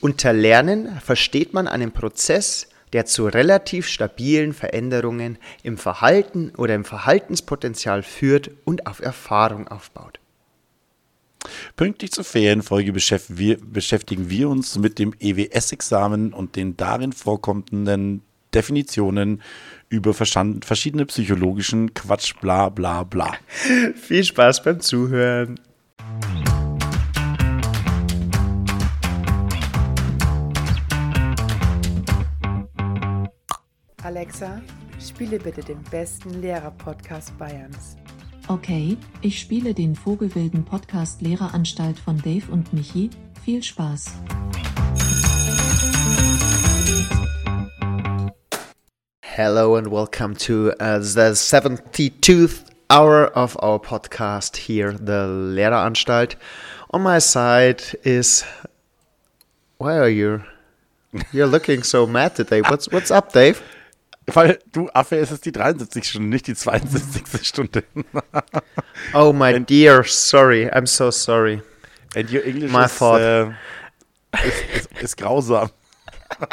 [0.00, 6.84] Unter Lernen versteht man einen Prozess, der zu relativ stabilen Veränderungen im Verhalten oder im
[6.84, 10.18] Verhaltenspotenzial führt und auf Erfahrung aufbaut.
[11.76, 18.22] Pünktlich zur Ferienfolge beschäftigen wir uns mit dem EWS-Examen und den darin vorkommenden
[18.52, 19.42] Definitionen
[19.88, 23.32] über verschiedene psychologischen Quatsch, bla bla bla.
[23.94, 25.58] Viel Spaß beim Zuhören.
[34.10, 34.60] Alexa,
[34.98, 37.96] spiele bitte den besten Lehrer-Podcast Bayerns.
[38.48, 43.10] Okay, ich spiele den Vogelwilden Podcast Lehreranstalt von Dave und Michi.
[43.44, 44.06] Viel Spaß.
[49.22, 56.34] Hello and welcome to uh, the 72th hour of our podcast here, the Lehreranstalt.
[56.92, 58.44] On my side is.
[59.78, 60.40] Why are you?
[61.32, 62.60] You're looking so mad today.
[62.62, 63.62] What's what's up, Dave?
[64.34, 66.04] Weil du Affe, es ist die 73.
[66.04, 67.46] Stunde, nicht die 72.
[67.46, 67.84] Stunde.
[69.14, 71.62] oh my and, dear, sorry, I'm so sorry.
[72.14, 75.70] And your English my is, äh, ist, ist, ist grausam.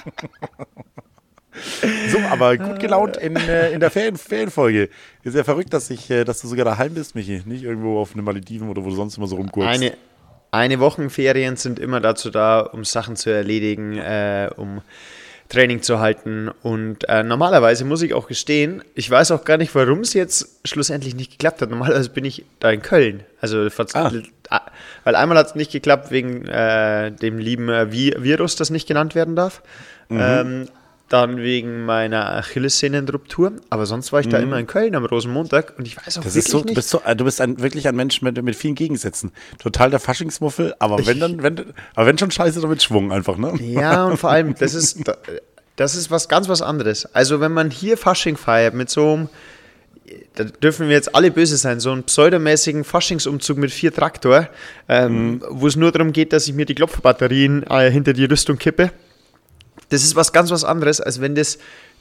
[2.09, 4.89] so, aber gut gelaunt in, äh, in der Ferien, Ferienfolge.
[5.23, 7.41] Ist ja verrückt, dass, ich, äh, dass du sogar daheim bist, Michi.
[7.45, 9.67] Nicht irgendwo auf den Malediven oder wo du sonst immer so rumguckst.
[9.67, 9.97] Eine,
[10.51, 14.81] eine Wochenferien sind immer dazu da, um Sachen zu erledigen, äh, um
[15.49, 16.49] Training zu halten.
[16.61, 20.59] Und äh, normalerweise muss ich auch gestehen, ich weiß auch gar nicht, warum es jetzt
[20.65, 21.69] schlussendlich nicht geklappt hat.
[21.69, 23.23] Normalerweise bin ich da in Köln.
[23.39, 24.11] Also, ah.
[25.03, 29.15] weil einmal hat es nicht geklappt wegen äh, dem lieben äh, Virus, das nicht genannt
[29.15, 29.61] werden darf.
[30.09, 30.19] Mhm.
[30.21, 30.67] Ähm,
[31.09, 33.53] dann wegen meiner Achillessehnenruptur.
[33.69, 34.31] Aber sonst war ich mhm.
[34.31, 36.69] da immer in Köln am Rosenmontag und ich weiß auch das wirklich so, nicht.
[36.69, 39.31] Du bist, so, du bist ein, wirklich ein Mensch mit, mit vielen Gegensätzen.
[39.59, 43.37] Total der Faschingsmuffel, aber wenn dann, wenn, aber wenn schon scheiße, dann mit Schwung einfach,
[43.37, 43.53] ne?
[43.61, 44.99] Ja, und vor allem, das ist,
[45.75, 47.05] das ist was ganz was anderes.
[47.15, 49.29] Also wenn man hier Fasching feiert mit so einem
[50.35, 54.47] da dürfen wir jetzt alle böse sein, so einen pseudomäßigen Faschingsumzug mit vier Traktor,
[54.87, 55.41] ähm, mhm.
[55.49, 58.91] wo es nur darum geht, dass ich mir die Klopfbatterien äh, hinter die Rüstung kippe
[59.89, 61.57] das ist was ganz was anderes, als wenn das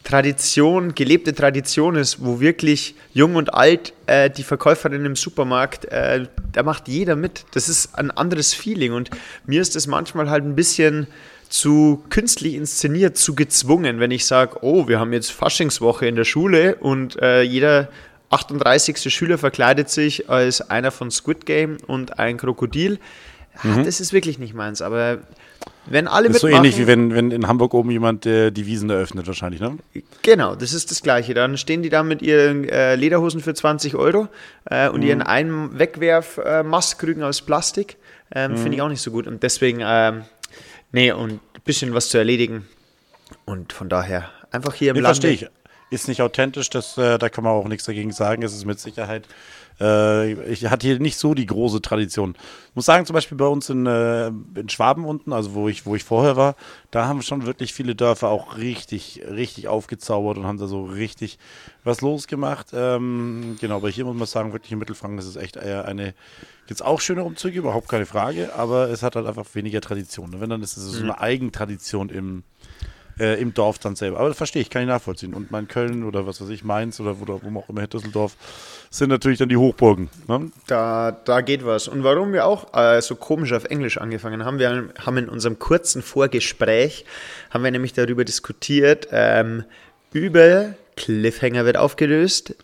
[0.06, 6.26] Tradition, gelebte Tradition ist, wo wirklich jung und alt äh, die Verkäuferin im Supermarkt, äh,
[6.52, 7.44] da macht jeder mit.
[7.54, 9.10] Das ist ein anderes Feeling und
[9.46, 11.08] mir ist das manchmal halt ein bisschen
[11.48, 16.24] zu künstlich inszeniert, zu gezwungen, wenn ich sage, oh, wir haben jetzt Faschingswoche in der
[16.24, 17.88] Schule und äh, jeder
[18.30, 19.12] 38.
[19.12, 22.98] Schüler verkleidet sich als einer von Squid Game und ein Krokodil.
[23.62, 23.84] Mhm.
[23.84, 25.18] Das ist wirklich nicht meins, aber
[25.86, 28.50] wenn alle das ist mitmachen, so ähnlich wie wenn, wenn in Hamburg oben jemand äh,
[28.50, 29.78] die Wiesen eröffnet, wahrscheinlich, ne?
[30.22, 31.32] Genau, das ist das Gleiche.
[31.32, 34.28] Dann stehen die da mit ihren äh, Lederhosen für 20 Euro
[34.64, 35.06] äh, und mhm.
[35.06, 37.96] ihren einen Wegwerf-Mastkrügen aus Plastik.
[38.34, 38.56] Ähm, mhm.
[38.56, 39.28] Finde ich auch nicht so gut.
[39.28, 40.22] Und deswegen, ähm,
[40.90, 42.66] nee, und ein bisschen was zu erledigen.
[43.44, 45.18] Und von daher einfach hier im nee, Land.
[45.18, 45.50] Verstehe ich.
[45.88, 48.42] Ist nicht authentisch, das, äh, da kann man auch nichts dagegen sagen.
[48.42, 49.22] Es ist mit Sicherheit
[49.80, 52.34] äh, ich hatte hier nicht so die große Tradition.
[52.68, 55.86] Ich muss sagen, zum Beispiel bei uns in, äh, in Schwaben unten, also wo ich,
[55.86, 56.56] wo ich vorher war,
[56.90, 61.38] da haben schon wirklich viele Dörfer auch richtig, richtig aufgezaubert und haben da so richtig
[61.84, 62.68] was losgemacht.
[62.72, 66.14] Ähm, genau, aber hier muss man sagen, wirklich in Mittelfranken ist es echt eher eine,
[66.66, 70.40] gibt es auch schöne Umzüge, überhaupt keine Frage, aber es hat halt einfach weniger Tradition.
[70.40, 71.18] Wenn dann ist es so eine mhm.
[71.18, 72.42] Eigentradition im,
[73.18, 74.18] äh, im Dorf dann selber.
[74.18, 75.34] Aber das verstehe ich, kann ich nachvollziehen.
[75.34, 78.36] Und mein Köln oder was weiß ich, Mainz oder wo, wo auch immer, Düsseldorf,
[78.90, 80.08] sind natürlich dann die Hochburgen.
[80.28, 80.50] Ne?
[80.66, 81.88] Da, da geht was.
[81.88, 85.58] Und warum wir auch äh, so komisch auf Englisch angefangen haben, wir haben in unserem
[85.58, 87.04] kurzen Vorgespräch,
[87.50, 89.64] haben wir nämlich darüber diskutiert, ähm,
[90.12, 92.54] über Cliffhanger wird aufgelöst,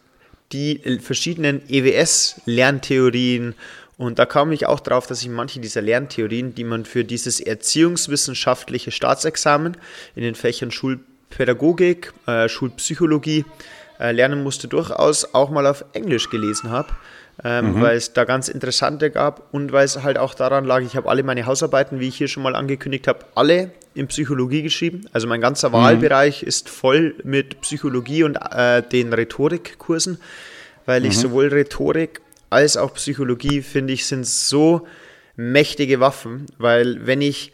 [0.52, 3.54] die verschiedenen EWS-Lerntheorien
[4.02, 7.38] und da kam ich auch drauf, dass ich manche dieser Lerntheorien, die man für dieses
[7.38, 9.76] erziehungswissenschaftliche Staatsexamen
[10.16, 13.44] in den Fächern Schulpädagogik, äh, Schulpsychologie
[14.00, 16.88] äh, lernen musste, durchaus auch mal auf Englisch gelesen habe.
[17.44, 17.80] Ähm, mhm.
[17.80, 21.08] weil es da ganz interessante gab und weil es halt auch daran lag, ich habe
[21.08, 25.06] alle meine Hausarbeiten, wie ich hier schon mal angekündigt habe, alle in Psychologie geschrieben.
[25.12, 25.74] Also mein ganzer mhm.
[25.74, 30.18] Wahlbereich ist voll mit Psychologie und äh, den Rhetorikkursen,
[30.84, 31.20] weil ich mhm.
[31.20, 32.20] sowohl Rhetorik
[32.52, 34.86] als auch Psychologie, finde ich, sind so
[35.36, 37.52] mächtige Waffen, weil wenn ich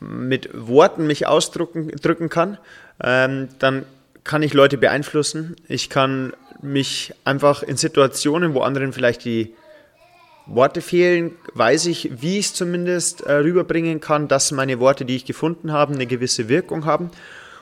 [0.00, 2.58] mit Worten mich ausdrücken drücken kann,
[3.02, 3.84] ähm, dann
[4.24, 5.56] kann ich Leute beeinflussen.
[5.68, 6.32] Ich kann
[6.62, 9.54] mich einfach in Situationen, wo anderen vielleicht die
[10.46, 15.16] Worte fehlen, weiß ich, wie ich es zumindest äh, rüberbringen kann, dass meine Worte, die
[15.16, 17.10] ich gefunden habe, eine gewisse Wirkung haben.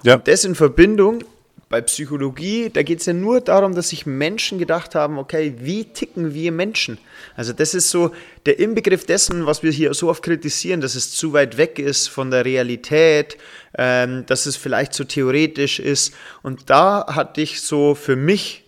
[0.03, 0.15] Ja.
[0.15, 1.25] Und das in Verbindung
[1.69, 5.85] bei Psychologie, da geht es ja nur darum, dass sich Menschen gedacht haben, okay, wie
[5.85, 6.99] ticken wir Menschen?
[7.35, 8.13] Also das ist so
[8.47, 12.07] der Inbegriff dessen, was wir hier so oft kritisieren, dass es zu weit weg ist
[12.07, 13.37] von der Realität,
[13.77, 16.15] ähm, dass es vielleicht zu theoretisch ist.
[16.43, 18.65] Und da hatte ich so für mich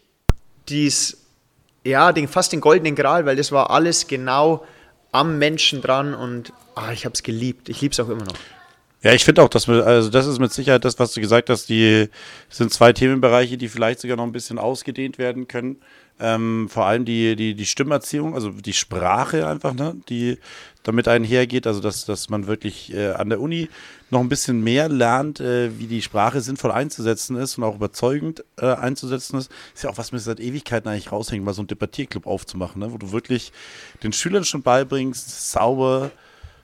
[0.69, 1.19] dies,
[1.85, 4.67] ja, den, fast den goldenen Gral, weil das war alles genau
[5.13, 7.69] am Menschen dran und ah, ich habe es geliebt.
[7.69, 8.35] Ich liebe es auch immer noch.
[9.01, 11.51] Ja, ich finde auch, dass wir, also das ist mit Sicherheit das, was du gesagt
[11.51, 12.09] hast, die
[12.49, 15.77] sind zwei Themenbereiche, die vielleicht sogar noch ein bisschen ausgedehnt werden können.
[16.21, 20.39] Ähm, vor allem die, die, die Stimmerziehung, also die Sprache einfach, ne, die
[20.83, 23.69] damit einhergeht, also dass, dass man wirklich äh, an der Uni
[24.11, 28.43] noch ein bisschen mehr lernt, äh, wie die Sprache sinnvoll einzusetzen ist und auch überzeugend
[28.57, 29.53] äh, einzusetzen ist.
[29.75, 32.93] Ist ja auch was mir seit Ewigkeiten eigentlich raushängt, mal so einen Debattierclub aufzumachen, ne,
[32.93, 33.53] wo du wirklich
[34.03, 36.11] den Schülern schon beibringst, sauber,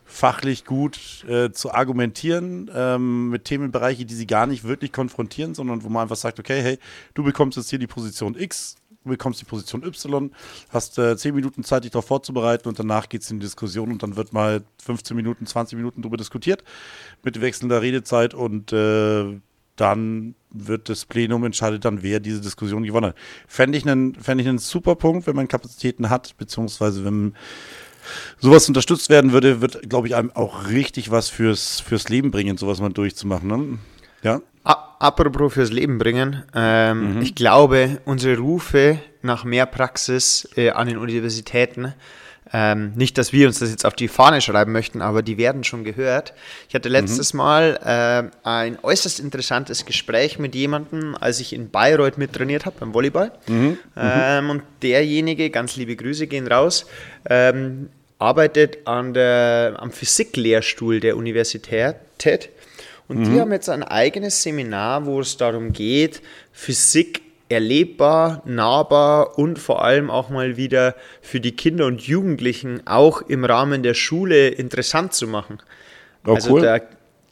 [0.05, 5.83] fachlich gut äh, zu argumentieren ähm, mit Themenbereiche, die sie gar nicht wirklich konfrontieren, sondern
[5.83, 6.79] wo man einfach sagt, okay, hey,
[7.15, 10.31] du bekommst jetzt hier die Position X, du bekommst die Position Y,
[10.69, 13.91] hast äh, 10 Minuten Zeit, dich darauf vorzubereiten und danach geht es in die Diskussion
[13.91, 16.65] und dann wird mal 15 Minuten, 20 Minuten darüber diskutiert
[17.23, 19.41] mit wechselnder Redezeit und äh,
[19.77, 23.17] dann wird das Plenum entscheidet dann, wer diese Diskussion gewonnen hat.
[23.49, 27.35] Fände ich einen, fänd ich einen super Punkt, wenn man Kapazitäten hat, beziehungsweise wenn
[28.39, 32.57] sowas unterstützt werden würde, wird, glaube ich, einem auch richtig was fürs, fürs Leben bringen,
[32.57, 33.49] sowas mal durchzumachen.
[33.49, 33.79] Ne?
[34.23, 34.41] Ja.
[34.65, 37.23] Apropos fürs Leben bringen, ähm, mhm.
[37.23, 41.93] ich glaube, unsere Rufe nach mehr Praxis äh, an den Universitäten,
[42.57, 45.65] ähm, nicht, dass wir uns das jetzt auf die Fahne schreiben möchten, aber die werden
[45.65, 46.35] schon gehört.
[46.69, 47.39] Ich hatte letztes mhm.
[47.39, 52.95] Mal äh, ein äußerst interessantes Gespräch mit jemandem, als ich in Bayreuth mittrainiert habe beim
[52.95, 53.33] Volleyball.
[53.49, 53.57] Mhm.
[53.57, 53.79] mhm.
[53.97, 56.87] Ähm, und derjenige, ganz liebe Grüße gehen raus,
[57.29, 57.89] ähm,
[58.21, 61.97] arbeitet an der, am Physiklehrstuhl der Universität
[63.09, 63.25] und mhm.
[63.25, 66.23] die haben jetzt ein eigenes Seminar, wo es darum geht,
[66.53, 67.24] Physik
[67.55, 73.45] erlebbar, nahbar und vor allem auch mal wieder für die Kinder und Jugendlichen auch im
[73.45, 75.59] Rahmen der Schule interessant zu machen.
[76.27, 76.63] Oh, also cool.
[76.63, 76.81] da,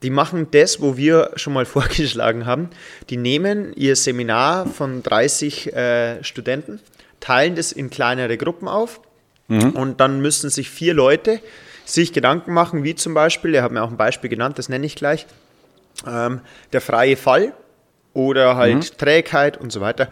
[0.03, 2.71] die machen das, wo wir schon mal vorgeschlagen haben.
[3.11, 6.81] Die nehmen ihr Seminar von 30 äh, Studenten,
[7.21, 9.01] teilen das in kleinere Gruppen auf
[9.49, 9.71] mhm.
[9.71, 11.41] und dann müssen sich vier Leute
[11.85, 14.87] sich Gedanken machen, wie zum Beispiel, er hat mir auch ein Beispiel genannt, das nenne
[14.87, 15.27] ich gleich,
[16.07, 16.41] ähm,
[16.73, 17.53] der freie Fall
[18.15, 18.99] oder halt mhm.
[18.99, 20.09] Trägheit und so weiter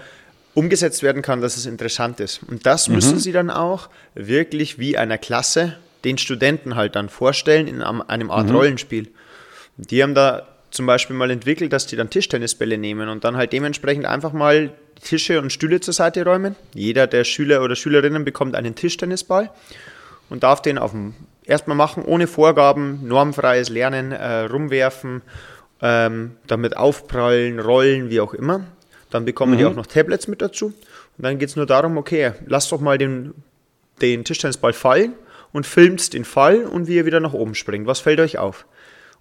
[0.55, 2.41] umgesetzt werden kann, dass es interessant ist.
[2.49, 2.97] Und das mhm.
[2.97, 8.31] müssen sie dann auch wirklich wie einer Klasse den Studenten halt dann vorstellen in einem
[8.31, 8.57] Art mhm.
[8.57, 9.09] Rollenspiel.
[9.77, 13.53] Die haben da zum Beispiel mal entwickelt, dass die dann Tischtennisbälle nehmen und dann halt
[13.53, 14.73] dementsprechend einfach mal
[15.03, 16.57] Tische und Stühle zur Seite räumen.
[16.75, 19.51] Jeder der Schüler oder Schülerinnen bekommt einen Tischtennisball
[20.29, 21.15] und darf den auf dem
[21.45, 25.23] erstmal machen, ohne Vorgaben, normfreies Lernen, äh, rumwerfen
[25.83, 28.65] ähm, damit aufprallen, rollen, wie auch immer.
[29.11, 29.59] Dann bekommen mhm.
[29.59, 30.67] die auch noch Tablets mit dazu.
[30.67, 33.35] Und dann geht es nur darum, okay, lass doch mal den,
[34.01, 35.15] den Tischtennisball fallen
[35.53, 37.87] und filmt den Fall und wie er wieder nach oben springt.
[37.87, 38.67] Was fällt euch auf?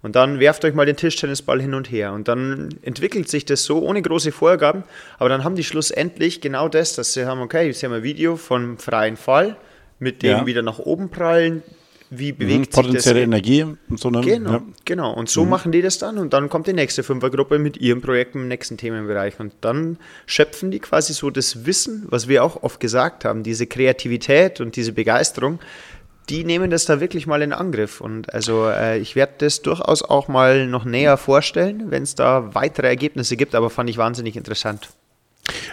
[0.02, 2.12] Und dann werft euch mal den Tischtennisball hin und her.
[2.14, 4.84] Und dann entwickelt sich das so ohne große Vorgaben.
[5.18, 8.02] Aber dann haben die schlussendlich genau das, dass sie haben, okay, jetzt haben wir ein
[8.02, 9.56] Video vom freien Fall
[9.98, 10.46] mit dem ja.
[10.46, 11.62] wieder nach oben prallen,
[12.10, 13.06] wie mhm, bewegt mhm, sich das?
[13.06, 14.10] Energie und so.
[14.10, 14.20] Ne?
[14.20, 14.62] Genau, ja.
[14.84, 15.12] genau.
[15.12, 15.50] Und so mhm.
[15.50, 18.76] machen die das dann und dann kommt die nächste Fünfergruppe mit ihrem Projekt im nächsten
[18.76, 19.96] Themenbereich und dann
[20.26, 24.74] schöpfen die quasi so das Wissen, was wir auch oft gesagt haben, diese Kreativität und
[24.76, 25.60] diese Begeisterung,
[26.28, 28.00] die nehmen das da wirklich mal in Angriff.
[28.00, 32.54] Und also äh, ich werde das durchaus auch mal noch näher vorstellen, wenn es da
[32.54, 34.90] weitere Ergebnisse gibt, aber fand ich wahnsinnig interessant.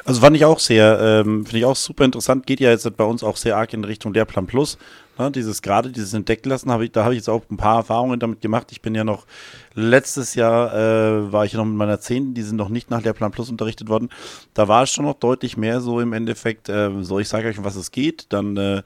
[0.05, 3.03] Also fand ich auch sehr, ähm, finde ich auch super interessant, geht ja jetzt bei
[3.03, 4.77] uns auch sehr arg in Richtung Lehrplan Plus.
[5.19, 7.77] Ne, dieses gerade, dieses entdecken lassen, hab ich, da habe ich jetzt auch ein paar
[7.77, 8.67] Erfahrungen damit gemacht.
[8.71, 9.25] Ich bin ja noch,
[9.73, 13.31] letztes Jahr äh, war ich noch mit meiner Zehnten, die sind noch nicht nach Lehrplan
[13.31, 14.09] Plus unterrichtet worden.
[14.53, 17.57] Da war es schon noch deutlich mehr so im Endeffekt, äh, so ich sage euch,
[17.57, 18.83] um was es geht, dann äh,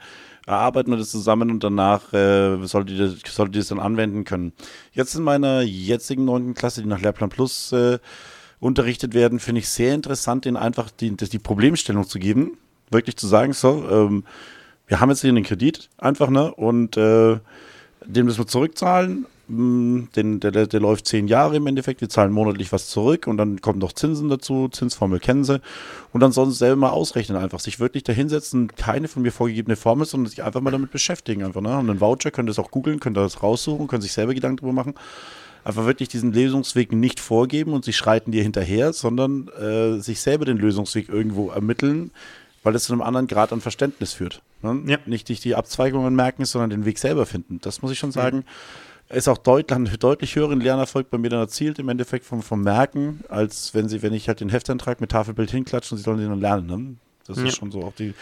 [0.48, 4.53] erarbeiten wir das zusammen und danach äh, solltet, ihr, solltet ihr das dann anwenden können.
[4.93, 8.00] Jetzt in meiner jetzigen neunten Klasse, die nach Lehrplan Plus äh,
[8.62, 12.58] unterrichtet werden, finde ich sehr interessant, ihnen einfach die, die Problemstellung zu geben.
[12.91, 14.24] Wirklich zu sagen, so, ähm,
[14.88, 16.53] wir haben jetzt hier den Kredit einfach, ne?
[16.53, 17.39] Und äh,
[18.06, 19.25] den müssen wir zurückzahlen.
[19.48, 22.01] Mm, den, der, der, läuft zehn Jahre im Endeffekt.
[22.01, 24.68] Wir zahlen monatlich was zurück und dann kommen noch Zinsen dazu.
[24.70, 25.60] Zinsformel kennen sie.
[26.13, 29.32] Und dann sollen sie selber mal ausrechnen, einfach sich wirklich da hinsetzen, keine von mir
[29.32, 31.44] vorgegebene Formel, sondern sich einfach mal damit beschäftigen.
[31.44, 31.77] Einfach, ne?
[31.80, 34.74] Und einen Voucher, können das auch googeln, können das raussuchen, können sich selber Gedanken darüber
[34.74, 34.94] machen
[35.63, 40.46] einfach wirklich diesen Lösungsweg nicht vorgeben und sie schreiten dir hinterher, sondern äh, sich selber
[40.46, 42.12] den Lösungsweg irgendwo ermitteln,
[42.63, 44.41] weil es zu einem anderen Grad an Verständnis führt.
[44.62, 44.82] Ne?
[44.88, 44.98] Ja.
[45.06, 47.60] Nicht dich die Abzweigungen merken, sondern den Weg selber finden.
[47.62, 48.44] Das muss ich schon sagen.
[49.10, 52.62] ist auch deutlich, einen deutlich höheren Lernerfolg bei mir dann erzielt, im Endeffekt vom, vom
[52.62, 56.20] Merken, als wenn sie, wenn ich halt den Heftantrag mit Tafelbild hinklatschen und sie sollen
[56.20, 56.68] den dann lernen.
[56.68, 56.96] Ne?
[57.27, 57.46] Das Ja.
[57.46, 58.13] ist schon so auch die,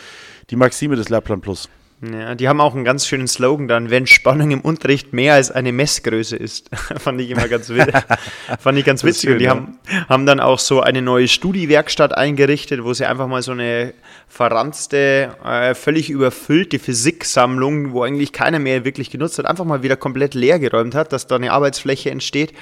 [0.50, 1.69] die Maxime des Lehrplan Plus.
[2.01, 5.51] Ja, die haben auch einen ganz schönen Slogan dann, wenn Spannung im Unterricht mehr als
[5.51, 6.69] eine Messgröße ist.
[6.97, 7.93] Fand ich immer ganz witzig.
[8.59, 9.31] Fand ich ganz witzig.
[9.31, 13.27] Und die schön, haben, haben dann auch so eine neue Studiewerkstatt eingerichtet, wo sie einfach
[13.27, 13.93] mal so eine
[14.29, 19.97] verranzte, äh, völlig überfüllte Physiksammlung, wo eigentlich keiner mehr wirklich genutzt hat, einfach mal wieder
[19.97, 22.53] komplett leer geräumt hat, dass da eine Arbeitsfläche entsteht.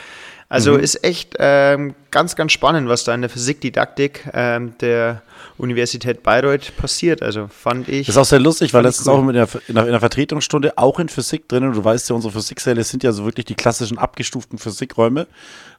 [0.50, 0.80] Also Mhm.
[0.80, 5.22] ist echt ähm, ganz, ganz spannend, was da in der Physikdidaktik ähm, der
[5.58, 7.22] Universität Bayreuth passiert.
[7.22, 8.08] Also fand ich.
[8.08, 9.16] Das ist auch sehr lustig, weil letztens cool.
[9.16, 12.10] auch in der, in, der, in der Vertretungsstunde auch in Physik drin, und du weißt
[12.10, 15.28] ja, unsere Physiksäle sind ja so wirklich die klassischen abgestuften Physikräume,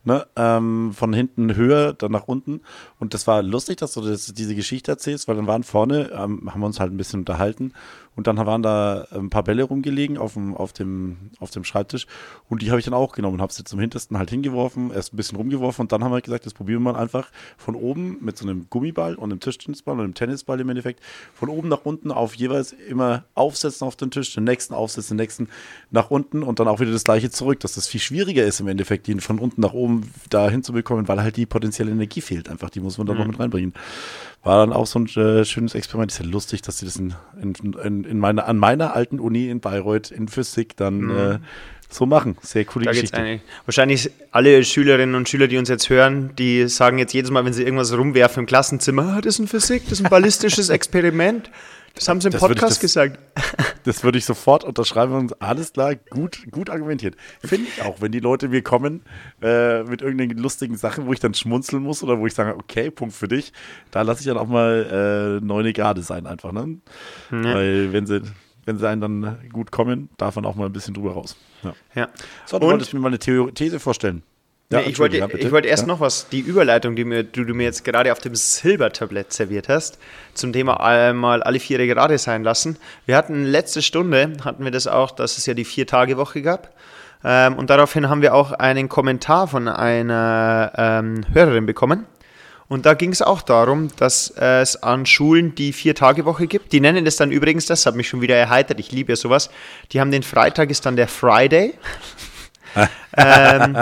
[0.04, 0.26] ne?
[0.37, 2.61] ähm, von hinten höher, dann nach unten.
[2.99, 6.50] Und das war lustig, dass du das, diese Geschichte erzählst, weil dann waren vorne, ähm,
[6.52, 7.73] haben wir uns halt ein bisschen unterhalten
[8.18, 12.08] und dann waren da ein paar Bälle rumgelegen auf dem, auf dem, auf dem Schreibtisch
[12.49, 15.14] und die habe ich dann auch genommen und habe sie zum hintersten halt hingeworfen, erst
[15.14, 18.18] ein bisschen rumgeworfen und dann haben wir gesagt, das probieren wir mal einfach von oben
[18.20, 21.00] mit so einem Gummiball und einem Tischtennisball und einem Tennisball im Endeffekt,
[21.34, 25.22] von oben nach unten auf jeweils immer aufsetzen auf den Tisch, den nächsten aufsetzen, den
[25.22, 25.48] nächsten
[25.90, 28.68] nach unten und dann auch wieder das gleiche zurück, dass das viel schwieriger ist im
[28.68, 32.70] Endeffekt, die von unten nach oben da hinzubekommen, weil halt die potenzielle Energie fehlt einfach,
[32.70, 33.75] die muss man da noch mit reinbringen.
[34.44, 36.12] War dann auch so ein äh, schönes Experiment.
[36.12, 39.48] Ist ja lustig, dass sie das in, in, in, in meiner, an meiner alten Uni
[39.48, 41.38] in Bayreuth in Physik dann äh,
[41.90, 42.37] so machen.
[42.42, 43.16] Sehr coole Da Geschichte.
[43.16, 47.45] eine, wahrscheinlich alle Schülerinnen und Schüler, die uns jetzt hören, die sagen jetzt jedes Mal,
[47.45, 50.68] wenn sie irgendwas rumwerfen im Klassenzimmer, ah, das ist ein Physik, das ist ein ballistisches
[50.68, 51.50] Experiment.
[51.95, 53.18] Das haben sie im Das Podcast das- gesagt.
[53.85, 57.16] Das würde ich sofort unterschreiben und alles klar, gut, gut argumentiert.
[57.42, 59.00] Finde ich auch, wenn die Leute mir kommen
[59.40, 62.90] äh, mit irgendeinen lustigen Sachen, wo ich dann schmunzeln muss oder wo ich sage, okay,
[62.90, 63.50] Punkt für dich,
[63.90, 66.52] da lasse ich dann auch mal äh, neune Grade sein einfach.
[66.52, 66.78] Ne?
[67.30, 68.21] Weil wenn sie,
[68.68, 71.37] wenn sie einen dann gut kommen, darf man auch mal ein bisschen drüber raus.
[71.64, 71.72] Ja.
[71.96, 72.08] Ja.
[72.46, 74.22] So, du Und- wolltest mir mal eine Theo These vorstellen.
[74.70, 75.87] Nee, ich wollte, ja, ich wollte erst Ja.
[75.88, 79.70] noch was, die Überleitung, die, mir, die du mir jetzt gerade auf dem Silbertablett serviert
[79.70, 79.98] hast,
[80.34, 82.76] zum Thema einmal alle vier gerade sein lassen.
[83.06, 86.75] Wir hatten letzte Stunde, hatten wir das auch, dass es ja die Vier-Tage-Woche gab.
[87.25, 92.04] Ähm, und daraufhin haben wir auch einen Kommentar von einer ähm, Hörerin bekommen.
[92.68, 96.72] Und da ging es auch darum, dass es an Schulen die Vier-Tage-Woche gibt.
[96.72, 99.48] Die nennen es dann übrigens, das hat mich schon wieder erheitert, ich liebe ja sowas.
[99.92, 101.75] Die haben den Freitag, ist dann der Friday.
[103.16, 103.78] ähm,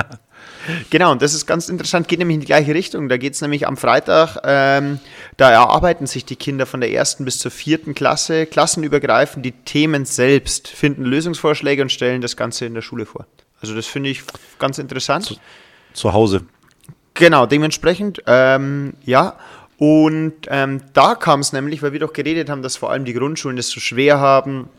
[0.90, 3.09] Genau, und das ist ganz interessant, geht nämlich in die gleiche Richtung.
[3.09, 4.99] Da geht es nämlich am Freitag, ähm,
[5.37, 10.05] da erarbeiten sich die Kinder von der ersten bis zur vierten Klasse, klassenübergreifend die Themen
[10.05, 13.26] selbst, finden Lösungsvorschläge und stellen das Ganze in der Schule vor.
[13.61, 14.23] Also das finde ich
[14.59, 15.38] ganz interessant.
[15.93, 16.43] Zu Hause.
[17.17, 19.37] Genau, dementsprechend, ähm, ja.
[19.79, 23.13] Und ähm, da kam es nämlich, weil wir doch geredet haben, dass vor allem die
[23.13, 24.71] Grundschulen das so schwer haben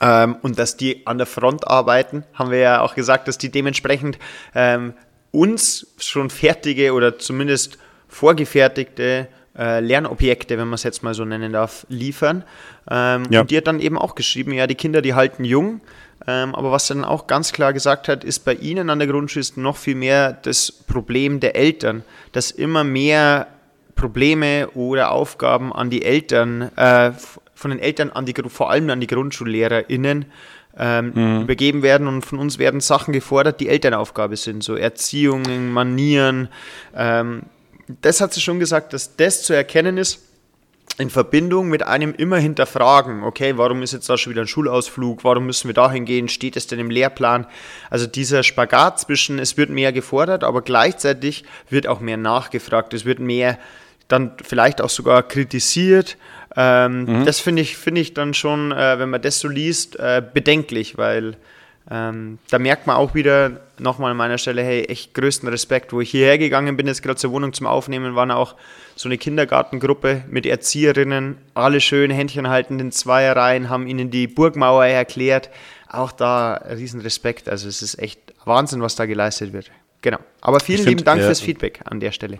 [0.00, 3.50] ähm, und dass die an der Front arbeiten, haben wir ja auch gesagt, dass die
[3.50, 4.18] dementsprechend
[4.54, 4.94] ähm,
[5.30, 11.52] uns schon fertige oder zumindest vorgefertigte äh, Lernobjekte, wenn man es jetzt mal so nennen
[11.52, 12.44] darf, liefern.
[12.90, 13.42] Ähm, Ja.
[13.42, 15.80] Und die hat dann eben auch geschrieben, ja, die Kinder, die halten jung.
[16.26, 19.08] Ähm, aber was sie dann auch ganz klar gesagt hat, ist bei ihnen an der
[19.08, 23.48] Grundschule ist noch viel mehr das Problem der Eltern, dass immer mehr
[23.96, 27.12] Probleme oder Aufgaben an die Eltern, äh,
[27.54, 30.26] von den Eltern an die, vor allem an die GrundschullehrerInnen
[30.78, 36.48] ähm, übergeben werden und von uns werden Sachen gefordert, die Elternaufgabe sind, so Erziehungen, Manieren.
[36.96, 37.42] Ähm,
[38.00, 40.20] das hat sie schon gesagt, dass das zu erkennen ist
[41.02, 45.24] in Verbindung mit einem immer hinterfragen, okay, warum ist jetzt da schon wieder ein Schulausflug,
[45.24, 47.46] warum müssen wir dahin gehen, steht es denn im Lehrplan?
[47.90, 53.04] Also dieser Spagat zwischen, es wird mehr gefordert, aber gleichzeitig wird auch mehr nachgefragt, es
[53.04, 53.58] wird mehr
[54.08, 56.16] dann vielleicht auch sogar kritisiert.
[56.56, 60.22] Ähm, Das finde ich, finde ich dann schon, äh, wenn man das so liest, äh,
[60.32, 61.36] bedenklich, weil
[61.90, 65.92] ähm, da merkt man auch wieder nochmal an meiner Stelle, hey, echt größten Respekt.
[65.92, 68.54] Wo ich hierher gegangen bin, jetzt gerade zur Wohnung zum Aufnehmen, waren auch
[68.94, 74.86] so eine Kindergartengruppe mit Erzieherinnen, alle schön Händchen haltend in Zweierreihen, haben ihnen die Burgmauer
[74.86, 75.50] erklärt.
[75.88, 77.48] Auch da riesen Respekt.
[77.48, 79.70] Also es ist echt Wahnsinn, was da geleistet wird.
[80.02, 80.18] Genau.
[80.40, 82.38] Aber vielen Ich lieben find, Dank ja, fürs Feedback an der Stelle.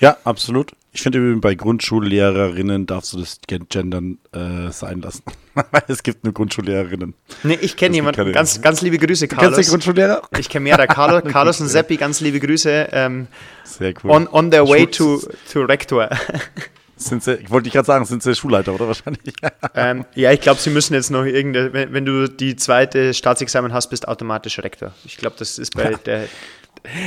[0.00, 0.72] Ja, absolut.
[0.92, 5.22] Ich finde übrigens, bei Grundschullehrerinnen darfst du das Gen- Gendern äh, sein lassen.
[5.54, 7.14] Weil es gibt nur Grundschullehrerinnen.
[7.42, 8.32] Nee, ich kenne jemanden.
[8.32, 9.68] Ganz, ganz liebe Grüße, Kennst du Carlos.
[9.68, 10.22] Grundschullehrer?
[10.38, 10.86] Ich kenne mehrere.
[10.86, 12.88] Carlos, Carlos und Seppi, ganz liebe Grüße.
[12.92, 13.26] Ähm,
[13.64, 14.10] Sehr cool.
[14.10, 15.20] on, on their way to,
[15.52, 16.08] to Rektor.
[16.98, 19.34] Sind sie, ich wollte dich gerade sagen, sind sie Schulleiter, oder wahrscheinlich?
[19.74, 23.74] ähm, ja, ich glaube, sie müssen jetzt noch irgendeine, wenn, wenn du die zweite Staatsexamen
[23.74, 24.92] hast, bist automatisch Rektor.
[25.04, 26.24] Ich glaube, das ist bei der.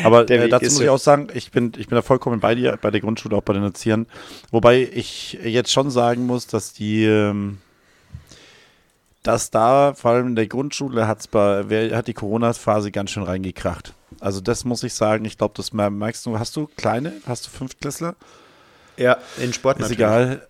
[0.04, 2.78] Aber äh, dazu muss ich auch sagen, ich bin, ich bin da vollkommen bei dir,
[2.82, 4.08] bei der Grundschule, auch bei den Erziehern.
[4.52, 7.58] Wobei ich jetzt schon sagen muss, dass die, ähm,
[9.24, 13.94] dass da, vor allem in der Grundschule, hat's bei, hat die Corona-Phase ganz schön reingekracht.
[14.20, 17.50] Also das muss ich sagen, ich glaube, das merkst du, hast du kleine, hast du
[17.52, 18.16] Fünftklässler?
[18.98, 20.00] Ja, in Sport Ist natürlich.
[20.00, 20.48] egal.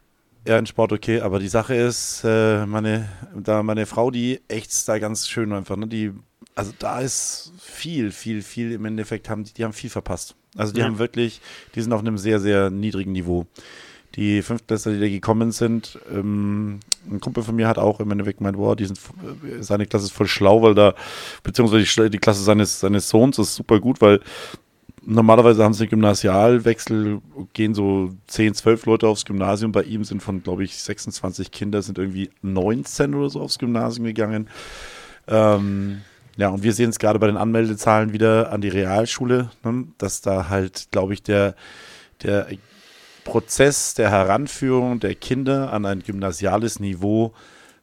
[0.47, 4.87] Ja, in Sport okay, aber die Sache ist, äh, meine, da meine Frau, die echt
[4.87, 5.85] da ganz schön einfach, ne?
[5.85, 6.13] Die,
[6.55, 10.35] also da ist viel, viel, viel im Endeffekt haben die, die haben viel verpasst.
[10.57, 10.85] Also die Ja.
[10.85, 11.41] haben wirklich,
[11.75, 13.45] die sind auf einem sehr, sehr niedrigen Niveau.
[14.15, 16.79] Die Fünftklässler, die da gekommen sind, ähm,
[17.09, 20.05] ein Kumpel von mir hat auch im Endeffekt gemeint, boah, die sind, äh, seine Klasse
[20.05, 20.95] ist voll schlau, weil da,
[21.43, 24.19] beziehungsweise die Klasse seines, seines Sohns ist super gut, weil
[25.05, 27.21] normalerweise haben sie einen Gymnasialwechsel,
[27.53, 29.71] gehen so 10, 12 Leute aufs Gymnasium.
[29.71, 34.05] Bei ihm sind von, glaube ich, 26 Kinder, sind irgendwie 19 oder so aufs Gymnasium
[34.05, 34.49] gegangen.
[35.27, 36.01] Ähm,
[36.39, 40.21] ja, und wir sehen es gerade bei den Anmeldezahlen wieder an die Realschule, ne, dass
[40.21, 41.53] da halt, glaube ich, der,
[42.23, 42.47] der
[43.25, 47.33] Prozess der Heranführung der Kinder an ein gymnasiales Niveau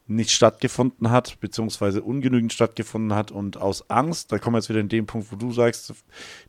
[0.06, 3.30] nicht stattgefunden hat, beziehungsweise ungenügend stattgefunden hat.
[3.30, 5.92] Und aus Angst, da kommen wir jetzt wieder in den Punkt, wo du sagst,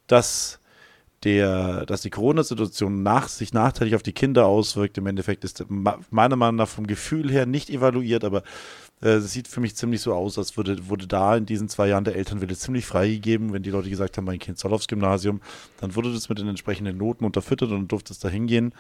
[0.07, 0.59] dass
[1.25, 6.37] der, dass die Corona-Situation nach, sich nachteilig auf die Kinder auswirkt, im Endeffekt ist meiner
[6.37, 8.43] Meinung nach vom Gefühl her nicht evaluiert, aber
[8.99, 12.03] es sieht für mich ziemlich so aus, als würde, wurde da in diesen zwei Jahren
[12.03, 15.41] der Elternwille ziemlich freigegeben, wenn die Leute gesagt haben, mein Kind soll aufs Gymnasium,
[15.79, 18.73] dann wurde das mit den entsprechenden Noten unterfüttert und durfte es da hingehen,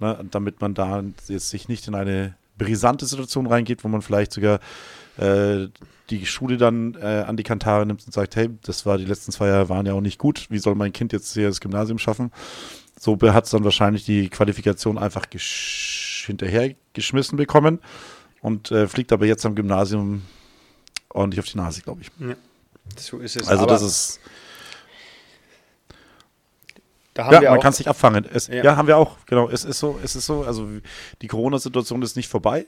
[0.00, 4.32] ne, damit man da jetzt sich nicht in eine brisante Situation reingeht, wo man vielleicht
[4.32, 4.60] sogar
[5.18, 5.68] äh,
[6.10, 9.30] die Schule dann äh, an die Kantare nimmt und sagt, hey, das war die letzten
[9.30, 11.98] zwei Jahre waren ja auch nicht gut, wie soll mein Kind jetzt hier das Gymnasium
[11.98, 12.32] schaffen?
[12.98, 17.78] So hat es dann wahrscheinlich die Qualifikation einfach gesch- hinterhergeschmissen bekommen
[18.42, 20.22] und äh, fliegt aber jetzt am Gymnasium
[21.08, 22.10] ordentlich auf die Nase, glaube ich.
[22.96, 23.48] So ist es.
[23.48, 24.20] Also Aber das ist,
[27.14, 28.24] da haben ja, man kann es nicht abfangen.
[28.32, 28.62] Es, Ja.
[28.64, 28.76] ja.
[28.76, 29.48] haben wir auch, genau.
[29.48, 30.68] Es ist so, es ist so, also
[31.20, 32.66] die Corona-Situation ist nicht vorbei.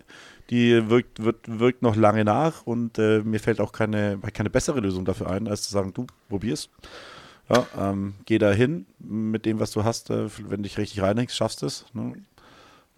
[0.50, 4.80] Die wirkt, wird, wirkt noch lange nach und äh, mir fällt auch keine, keine bessere
[4.80, 6.68] Lösung dafür ein, als zu sagen, du, probier's.
[7.48, 10.10] Ja, ähm, geh da hin mit dem, was du hast.
[10.10, 11.84] Äh, wenn du dich richtig reinhängst, schaffst du es.
[11.92, 12.14] Ne?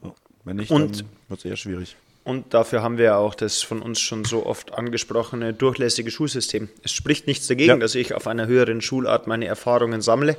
[0.02, 0.12] Ja,
[0.45, 1.97] wenn nicht, Und- dann wird es eher schwierig.
[2.25, 6.71] Und dafür haben wir ja auch das von uns schon so oft angesprochene durchlässige Schulsystem.
[6.83, 7.76] Es spricht nichts dagegen, Ja.
[7.76, 10.37] dass ich auf einer höheren Schulart meine Erfahrungen sammle.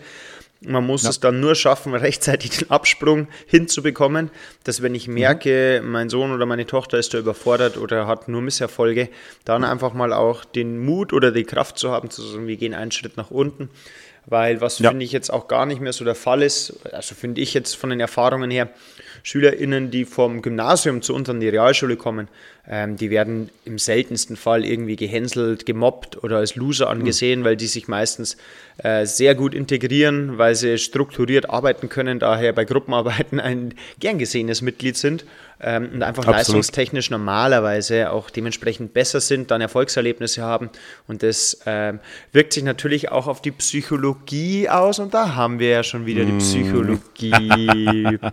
[0.61, 4.31] Man muss es dann nur schaffen, rechtzeitig den Absprung hinzubekommen,
[4.63, 8.41] dass wenn ich merke, mein Sohn oder meine Tochter ist da überfordert oder hat nur
[8.41, 9.09] Misserfolge,
[9.43, 12.73] dann einfach mal auch den Mut oder die Kraft zu haben, zu sagen, wir gehen
[12.73, 13.69] einen Schritt nach unten.
[14.25, 14.89] Weil was Ja.
[14.89, 17.75] finde ich jetzt auch gar nicht mehr so der Fall ist, also finde ich jetzt
[17.75, 18.69] von den Erfahrungen her,
[19.25, 22.27] SchülerInnen, die vom Gymnasium zu uns an die Realschule kommen,
[22.69, 27.65] ähm, die werden im seltensten Fall irgendwie gehänselt, gemobbt oder als Loser angesehen, weil die
[27.65, 28.37] sich meistens
[28.77, 34.61] äh, sehr gut integrieren, weil sie strukturiert arbeiten können, daher bei Gruppenarbeiten ein gern gesehenes
[34.61, 35.25] Mitglied sind
[35.59, 36.37] ähm, und einfach Absolut.
[36.37, 40.69] leistungstechnisch normalerweise auch dementsprechend besser sind, dann Erfolgserlebnisse haben
[41.07, 41.99] und das ähm,
[42.31, 46.25] wirkt sich natürlich auch auf die Psychologie aus und da haben wir ja schon wieder
[46.25, 48.19] die Psychologie.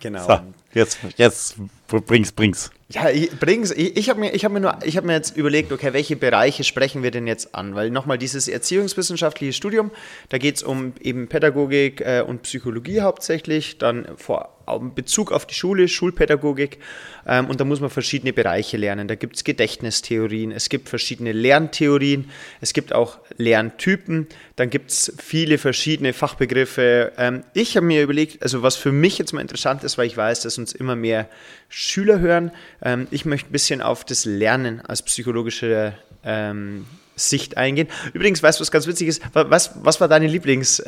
[0.00, 0.26] genau.
[0.26, 0.40] So,
[0.74, 1.56] jetzt, jetzt
[1.88, 2.70] bring's, bring's.
[2.90, 3.70] Ja, ich, bring's.
[3.70, 6.16] Ich, ich habe mir, ich hab mir, nur- ich hab mir jetzt überlegt, okay, welche
[6.16, 7.74] Bereiche sprechen wir denn jetzt an?
[7.74, 9.90] Weil nochmal dieses erziehungswissenschaftliche Studium,
[10.28, 14.57] da geht es um eben Pädagogik äh, und Psychologie hauptsächlich, dann vor in
[14.94, 16.78] Bezug auf die Schule, Schulpädagogik.
[17.26, 19.08] Ähm, und da muss man verschiedene Bereiche lernen.
[19.08, 24.26] Da gibt es Gedächtnistheorien, es gibt verschiedene Lerntheorien, es gibt auch Lerntypen,
[24.56, 27.12] dann gibt es viele verschiedene Fachbegriffe.
[27.18, 30.16] Ähm, ich habe mir überlegt, also was für mich jetzt mal interessant ist, weil ich
[30.16, 31.28] weiß, dass uns immer mehr
[31.68, 32.50] Schüler hören.
[32.82, 35.92] Ähm, ich möchte ein bisschen auf das Lernen als psychologische
[36.24, 37.88] ähm, Sicht eingehen.
[38.12, 39.22] Übrigens, weißt du, was ganz witzig ist?
[39.34, 40.82] Wa- Was, was war deine Lieblings...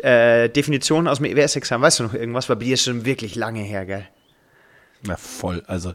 [0.00, 1.82] Äh, Definition aus dem EWS-Examen?
[1.82, 2.48] Weißt du noch irgendwas?
[2.48, 4.06] War bei dir schon wirklich lange her, gell?
[5.04, 5.92] Na voll, also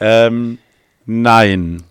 [0.00, 0.58] ähm,
[1.06, 1.82] nein.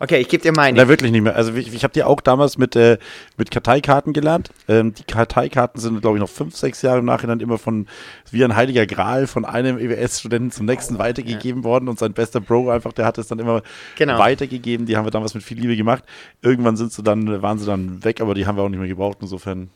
[0.00, 0.78] Okay, ich gebe dir meine.
[0.78, 1.34] Na, wirklich nicht mehr.
[1.34, 2.98] Also ich, ich habe die auch damals mit, äh,
[3.36, 4.50] mit Karteikarten gelernt.
[4.68, 7.88] Ähm, die Karteikarten sind, glaube ich, noch fünf, sechs Jahre im Nachhinein immer von,
[8.30, 12.70] wie ein heiliger Gral von einem EWS-Studenten zum nächsten weitergegeben worden und sein bester Bro
[12.70, 13.62] einfach, der hat es dann immer
[13.96, 14.18] Genau.
[14.20, 14.86] weitergegeben.
[14.86, 16.04] Die haben wir damals mit viel Liebe gemacht.
[16.42, 18.88] Irgendwann sind sie dann, waren sie dann weg, aber die haben wir auch nicht mehr
[18.88, 19.18] gebraucht.
[19.20, 19.68] Insofern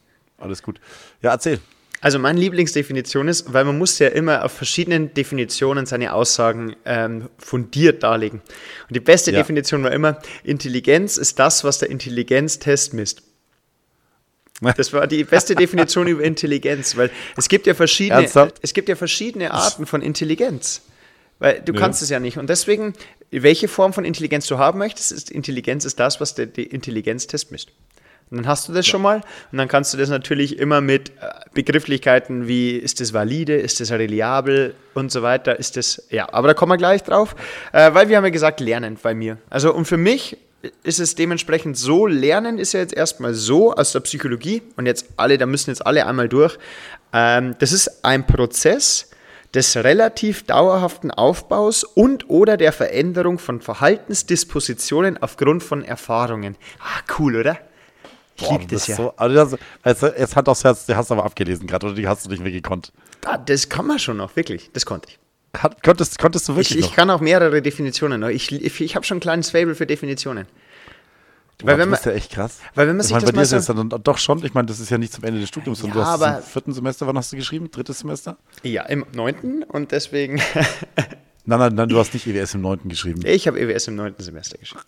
[0.42, 0.80] alles gut.
[1.22, 1.60] Ja, erzähl.
[2.00, 7.28] Also meine Lieblingsdefinition ist, weil man muss ja immer auf verschiedenen Definitionen seine Aussagen ähm,
[7.38, 8.40] fundiert darlegen.
[8.88, 9.38] Und die beste Ja.
[9.38, 13.22] Definition war immer, Intelligenz ist das, was der Intelligenztest misst.
[14.76, 18.58] Das war die beste Definition über Intelligenz, weil es gibt ja verschiedene, Ernsthaft?
[18.62, 20.82] es gibt ja verschiedene Arten von Intelligenz.
[21.38, 22.38] Weil du kannst es ja nicht.
[22.38, 22.94] Und deswegen,
[23.32, 27.50] welche Form von Intelligenz du haben möchtest, ist Intelligenz ist das, was der, der Intelligenztest
[27.50, 27.70] misst.
[28.32, 29.20] Und dann hast du das schon mal
[29.52, 31.12] und dann kannst du das natürlich immer mit äh,
[31.52, 36.48] Begrifflichkeiten wie ist das valide, ist das reliabel und so weiter, ist das, ja, aber
[36.48, 37.36] da kommen wir gleich drauf,
[37.72, 39.36] äh, weil wir haben ja gesagt, lernen bei mir.
[39.50, 40.38] Also und für mich
[40.82, 45.08] ist es dementsprechend so, Lernen ist ja jetzt erstmal so aus der Psychologie und jetzt
[45.18, 46.56] alle, da müssen jetzt alle einmal durch.
[47.12, 49.10] Ähm, das ist ein Prozess
[49.52, 56.56] des relativ dauerhaften Aufbaus und oder der Veränderung von Verhaltensdispositionen aufgrund von Erfahrungen.
[56.78, 57.58] Ah, cool, oder?
[58.36, 58.96] Ich liebe das das ja.
[58.96, 61.94] So, also das, also jetzt hat aufs Herz, die hast du aber abgelesen gerade, oder
[61.94, 62.92] die hast du nicht mehr gekonnt.
[63.46, 64.70] Das kann man schon noch, wirklich.
[64.72, 65.18] Das konnte ich.
[65.60, 66.96] Hat, konntest, konntest du Ich, wirklich ich noch?
[66.96, 68.28] kann auch mehrere Definitionen noch.
[68.28, 70.46] Ich, ich, ich habe schon ein kleines Fable für Definitionen.
[71.62, 72.58] Weil du wenn man- bist ja echt krass.
[72.74, 74.44] weil wenn man ich sich meine, das bei dir ist so- es dann doch schon,
[74.44, 76.38] ich meine, das ist ja nicht zum Ende des Studiums, sondern Ja, du hast aber-
[76.38, 77.70] es im vierten Semester, wann hast du geschrieben?
[77.70, 78.36] Drittes Semester?
[78.64, 80.40] Ja, im neunten und deswegen.
[81.44, 83.20] Nein, nein, nein, du hast nicht EWS im neunten geschrieben.
[83.24, 84.82] ich habe EWS im neunten Semester geschrieben.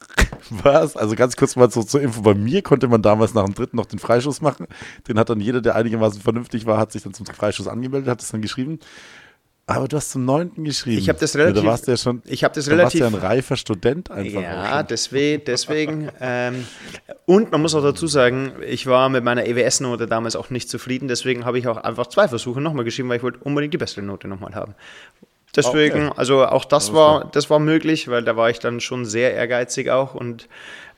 [0.63, 0.97] Was?
[0.97, 2.23] Also ganz kurz mal so zur Info.
[2.23, 4.67] Bei mir konnte man damals nach dem dritten noch den Freischuss machen.
[5.09, 8.23] Den hat dann jeder, der einigermaßen vernünftig war, hat sich dann zum Freischuss angemeldet, hat
[8.23, 8.79] es dann geschrieben.
[9.67, 10.99] Aber du hast zum neunten geschrieben.
[10.99, 12.21] Ich habe das Ja, relativ- da warst du ja schon.
[12.27, 14.43] ich habe das da warst du ja ein relativ- reifer Student einfach.
[14.43, 15.43] Ja, deswegen.
[15.47, 16.67] deswegen ähm,
[17.25, 21.09] und man muss auch dazu sagen, ich war mit meiner EWS-Note damals auch nicht zufrieden.
[21.09, 24.05] Deswegen habe ich auch einfach zwei Versuche nochmal geschrieben, weil ich wollte unbedingt die bessere
[24.05, 24.75] Note nochmal haben.
[25.57, 26.15] Deswegen, Okay.
[26.17, 29.91] also auch das war, das war möglich, weil da war ich dann schon sehr ehrgeizig
[29.91, 30.49] auch und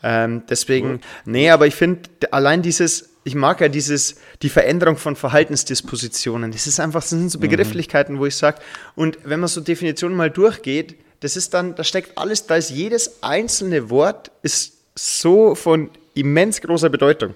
[0.03, 5.17] ähm, deswegen, nee, aber ich finde allein dieses, ich mag ja dieses, die Veränderung von
[5.17, 8.59] Verhaltensdispositionen, das ist einfach, das sind so Begrifflichkeiten, wo ich sage,
[8.95, 12.71] und wenn man so Definitionen mal durchgeht, das ist dann, da steckt alles, da ist
[12.71, 17.35] jedes einzelne Wort ist so von immens großer Bedeutung.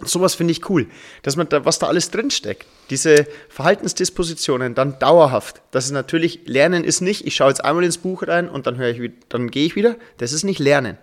[0.00, 0.86] Und sowas finde ich cool,
[1.22, 2.66] dass man da, was da alles drinsteckt.
[2.90, 5.60] Diese Verhaltensdispositionen dann dauerhaft.
[5.70, 8.76] Das ist natürlich, Lernen ist nicht, ich schaue jetzt einmal ins Buch rein und dann
[8.76, 9.96] höre ich, wieder- dann gehe ich wieder.
[10.18, 10.98] Das ist nicht Lernen.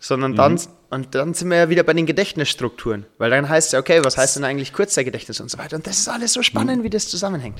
[0.00, 3.04] Sondern dann, und dann sind wir ja wieder bei den Gedächtnisstrukturen.
[3.18, 5.76] Weil dann heißt es ja, okay, was heißt denn eigentlich Kurzzeitgedächtnis und so weiter.
[5.76, 7.58] Und das ist alles so spannend, wie das zusammenhängt.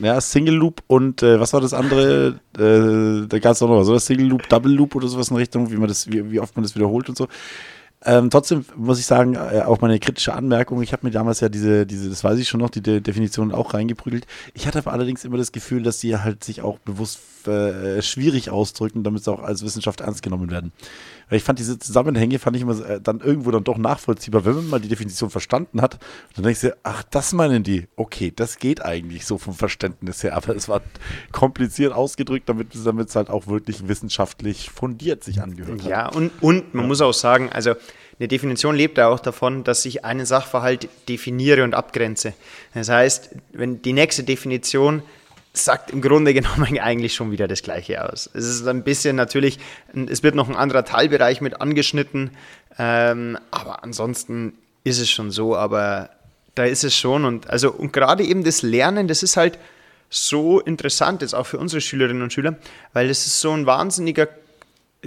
[0.00, 2.40] Ja, Single Loop und äh, was war das andere?
[2.58, 3.98] Äh, da gab es auch noch was, oder?
[3.98, 6.62] Single Loop, Double Loop oder sowas in Richtung, wie man das, wie, wie oft man
[6.64, 7.26] das wiederholt und so.
[8.04, 11.48] Ähm, trotzdem muss ich sagen, äh, auch meine kritische Anmerkung, ich habe mir damals ja
[11.48, 14.26] diese, diese, das weiß ich schon noch, die De Definition auch reingeprügelt.
[14.54, 18.50] Ich hatte aber allerdings immer das Gefühl, dass die halt sich auch bewusst äh, schwierig
[18.50, 20.72] ausdrücken, damit sie auch als Wissenschaft ernst genommen werden.
[21.28, 24.54] Weil ich fand diese Zusammenhänge, fand ich immer äh, dann irgendwo dann doch nachvollziehbar, wenn
[24.54, 25.98] man mal die Definition verstanden hat.
[26.34, 27.88] Dann denkst du, ach, das meinen die.
[27.96, 30.82] Okay, das geht eigentlich so vom Verständnis her, aber es war
[31.32, 35.88] kompliziert ausgedrückt, damit damit es halt auch wirklich wissenschaftlich fundiert sich angehört hat.
[35.88, 37.74] Ja, und, und man muss auch sagen, also
[38.18, 42.34] eine Definition lebt ja auch davon, dass ich einen Sachverhalt definiere und abgrenze.
[42.74, 45.02] Das heißt, wenn die nächste Definition
[45.52, 48.30] sagt im Grunde genommen eigentlich schon wieder das Gleiche aus.
[48.32, 49.58] Es ist ein bisschen natürlich,
[50.08, 52.30] es wird noch ein anderer Teilbereich mit angeschnitten,
[52.78, 56.10] ähm, aber ansonsten ist es schon so, aber
[56.54, 59.58] da ist es schon und also und gerade eben das Lernen, das ist halt
[60.10, 62.56] so interessant jetzt auch für unsere Schülerinnen und Schüler,
[62.92, 64.28] weil es ist so ein wahnsinniger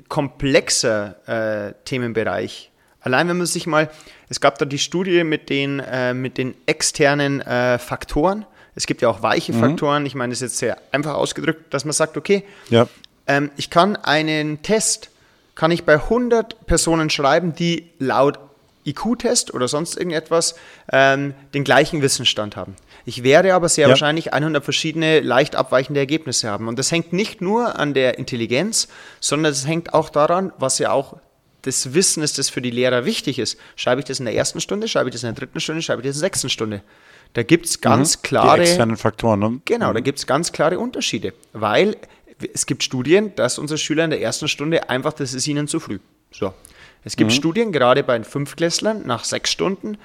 [0.10, 2.72] komplexer äh, Themenbereich.
[3.02, 3.92] Allein wenn man sich mal,
[4.30, 8.46] es gab da die Studie mit den, äh, mit den externen äh, Faktoren.
[8.76, 10.06] Es gibt ja auch weiche Faktoren.
[10.06, 12.88] Ich meine, das ist jetzt sehr einfach ausgedrückt, dass man sagt, okay, Ja.
[13.28, 15.10] ähm, ich kann einen Test,
[15.56, 18.38] kann ich bei 100 Personen schreiben, die laut
[18.86, 20.56] IQ-Test oder sonst irgendetwas
[20.92, 22.76] ähm, den gleichen Wissensstand haben.
[23.06, 23.90] Ich werde aber sehr Ja.
[23.90, 26.68] wahrscheinlich 100 verschiedene leicht abweichende Ergebnisse haben.
[26.68, 28.88] Und das hängt nicht nur an der Intelligenz,
[29.20, 31.18] sondern es hängt auch daran, was ja auch
[31.64, 33.58] das Wissen ist, das für die Lehrer wichtig ist.
[33.76, 36.02] Schreibe ich das in der ersten Stunde, schreibe ich das in der dritten Stunde, schreibe
[36.02, 36.82] ich das in der sechsten Stunde.
[37.36, 38.56] Da gibt es ganz klare...
[38.56, 39.62] Die externen Faktoren, ne?
[39.66, 41.98] Genau, da gibt es ganz klare Unterschiede, weil
[42.54, 45.82] es gibt Studien, dass unsere Schüler in der ersten Stunde einfach, das ist ihnen zu
[45.82, 46.00] früh.
[46.32, 46.54] So.
[47.04, 49.98] Es gibt Studien, gerade bei den Fünftklässlern, nach sechs Stunden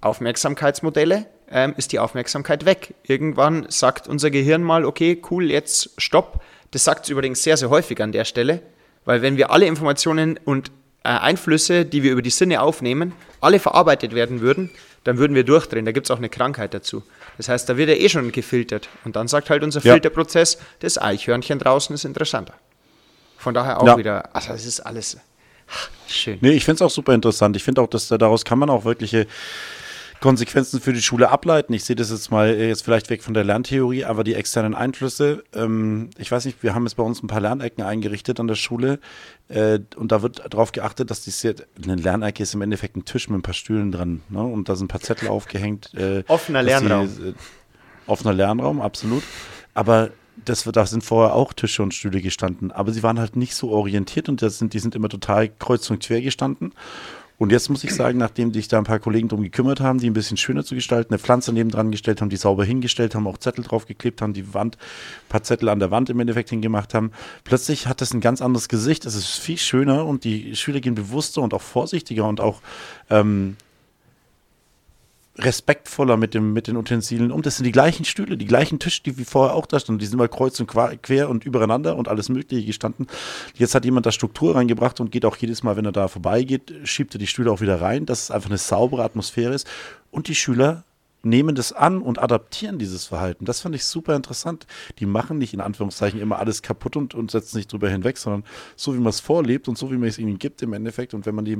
[0.00, 2.94] Aufmerksamkeitsmodelle, ähm, ist die Aufmerksamkeit weg.
[3.04, 6.42] Irgendwann sagt unser Gehirn mal, okay, cool, jetzt stopp.
[6.72, 8.60] Das sagt es übrigens sehr, sehr häufig an der Stelle,
[9.04, 10.72] weil wenn wir alle Informationen und
[11.04, 14.70] äh, Einflüsse, die wir über die Sinne aufnehmen, alle verarbeitet werden würden,
[15.04, 15.84] dann würden wir durchdrehen.
[15.84, 17.02] Da gibt es auch eine Krankheit dazu.
[17.36, 18.88] Das heißt, da wird er eh schon gefiltert.
[19.04, 19.92] Und dann sagt halt unser Ja.
[19.92, 22.54] Filterprozess, das Eichhörnchen draußen ist interessanter.
[23.38, 23.96] Von daher auch Ja.
[23.98, 25.18] wieder, also es ist alles
[26.08, 26.38] schön.
[26.40, 27.56] Nee, ich finde es auch super interessant.
[27.56, 29.26] Ich finde auch, dass da, daraus kann man auch wirkliche
[30.24, 31.74] Konsequenzen für die Schule ableiten.
[31.74, 34.74] Ich sehe das jetzt mal äh, jetzt vielleicht weg von der Lerntheorie, aber die externen
[34.74, 38.46] Einflüsse, ähm, ich weiß nicht, wir haben jetzt bei uns ein paar Lernecken eingerichtet an
[38.46, 39.00] der Schule
[39.48, 43.04] äh, und da wird darauf geachtet, dass die sehr, eine Lernecke ist im Endeffekt ein
[43.04, 44.42] Tisch mit ein paar Stühlen dran ne?
[44.42, 45.92] und da sind ein paar Zettel aufgehängt.
[45.92, 47.06] Äh, Offener dass die, Lernraum.
[47.06, 47.32] äh,
[48.06, 49.24] offener Lernraum, absolut.
[49.74, 50.08] Aber
[50.42, 53.72] das, da sind vorher auch Tische und Stühle gestanden, aber sie waren halt nicht so
[53.72, 56.72] orientiert und das sind, die sind immer total kreuz und quer gestanden.
[57.36, 60.08] Und jetzt muss ich sagen, nachdem sich da ein paar Kollegen drum gekümmert haben, die
[60.08, 63.26] ein bisschen schöner zu gestalten, eine Pflanze neben dran gestellt haben, die sauber hingestellt haben,
[63.26, 66.94] auch Zettel draufgeklebt haben, die Wand, ein paar Zettel an der Wand im Endeffekt hingemacht
[66.94, 67.10] haben,
[67.42, 69.04] plötzlich hat das ein ganz anderes Gesicht.
[69.04, 72.60] Es ist viel schöner und die Schüler gehen bewusster und auch vorsichtiger und auch
[73.10, 73.56] ähm,
[75.36, 77.42] respektvoller mit, dem, mit den Utensilien um.
[77.42, 79.98] Das sind die gleichen Stühle, die gleichen Tische, die wie vorher auch da standen.
[79.98, 83.08] Die sind mal kreuz und quer und übereinander und alles Mögliche gestanden.
[83.54, 86.72] Jetzt hat jemand da Struktur reingebracht und geht auch jedes Mal, wenn er da vorbeigeht,
[86.84, 89.66] schiebt er die Stühle auch wieder rein, dass es einfach eine saubere Atmosphäre ist.
[90.10, 90.84] Und die Schüler
[91.24, 93.44] nehmen das an und adaptieren dieses Verhalten.
[93.44, 94.66] Das fand ich super interessant.
[94.98, 98.44] Die machen nicht in Anführungszeichen immer alles kaputt und, und setzen nicht drüber hinweg, sondern
[98.76, 101.14] so wie man es vorlebt und so wie man es ihnen gibt im Endeffekt.
[101.14, 101.58] Und wenn man die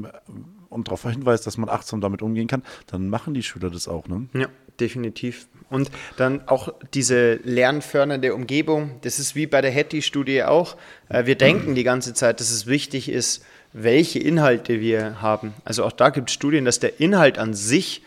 [0.74, 4.09] und darauf hinweist, dass man achtsam damit umgehen kann, dann machen die Schüler das auch.
[4.09, 4.29] Ne?
[4.35, 4.48] Ja,
[4.81, 5.46] definitiv.
[5.70, 10.77] Und dann auch diese lernfördernde Umgebung, das ist wie bei der Hattie-Studie auch.
[11.09, 15.55] Äh, wir denken die ganze Zeit, dass es wichtig ist, welche Inhalte wir haben.
[15.64, 18.03] Also auch da gibt es Studien, dass der Inhalt an sich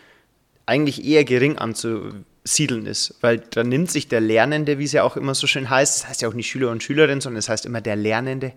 [0.68, 5.18] eigentlich eher gering anzusiedeln ist, weil da nimmt sich der Lernende, wie es ja auch
[5.18, 7.54] immer so schön heißt, das heißt ja auch nicht Schüler und Schülerin, sondern es das
[7.54, 8.54] heißt immer der Lernende,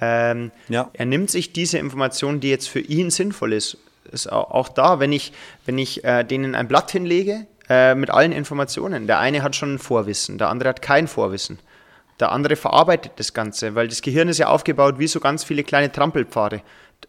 [0.00, 0.90] ähm, ja.
[0.92, 3.78] er nimmt sich diese Information, die jetzt für ihn sinnvoll ist,
[4.12, 5.32] ist auch, auch da, wenn ich,
[5.64, 9.74] wenn ich äh, denen ein Blatt hinlege äh, mit allen Informationen, der eine hat schon
[9.74, 11.58] ein Vorwissen, der andere hat kein Vorwissen.
[12.18, 15.64] Der andere verarbeitet das Ganze, weil das Gehirn ist ja aufgebaut wie so ganz viele
[15.64, 16.62] kleine Trampelpfade.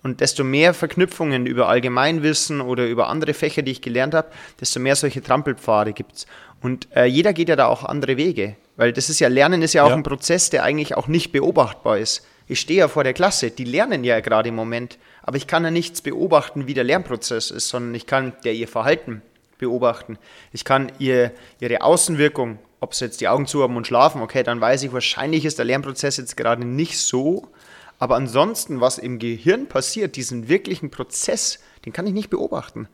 [0.03, 4.29] Und desto mehr Verknüpfungen über Allgemeinwissen oder über andere Fächer, die ich gelernt habe,
[4.61, 6.27] desto mehr solche Trampelpfade gibt es.
[6.61, 8.55] Und äh, jeder geht ja da auch andere Wege.
[8.77, 9.95] Weil das ist ja, Lernen ist ja auch ja.
[9.95, 12.25] ein Prozess, der eigentlich auch nicht beobachtbar ist.
[12.47, 15.65] Ich stehe ja vor der Klasse, die lernen ja gerade im Moment, aber ich kann
[15.65, 19.21] ja nichts beobachten, wie der Lernprozess ist, sondern ich kann ja ihr Verhalten
[19.57, 20.17] beobachten.
[20.53, 24.43] Ich kann ihr, ihre Außenwirkung, ob sie jetzt die Augen zu haben und schlafen, okay,
[24.43, 27.49] dann weiß ich, wahrscheinlich ist der Lernprozess jetzt gerade nicht so,
[27.99, 32.87] aber ansonsten, was im Gehirn passiert, diesen wirklichen Prozess, den kann ich nicht beobachten.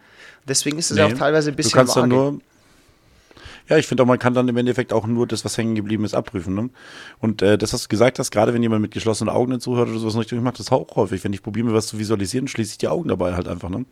[0.47, 2.09] Deswegen ist es nee, auch teilweise ein bisschen du kannst vage.
[2.09, 2.39] Dann nur
[3.69, 6.03] ja, ich finde auch, man kann dann im Endeffekt auch nur das, was hängen geblieben
[6.03, 6.53] ist, abprüfen.
[6.53, 6.69] Ne?
[7.19, 9.99] Und äh, das, was du gesagt hast, gerade wenn jemand mit geschlossenen Augen zuhört oder
[9.99, 11.23] sowas nicht, ich mache das auch häufig.
[11.23, 13.69] Wenn ich probiere, mir was zu visualisieren, schließe ich die Augen dabei halt einfach.
[13.69, 13.85] Ne?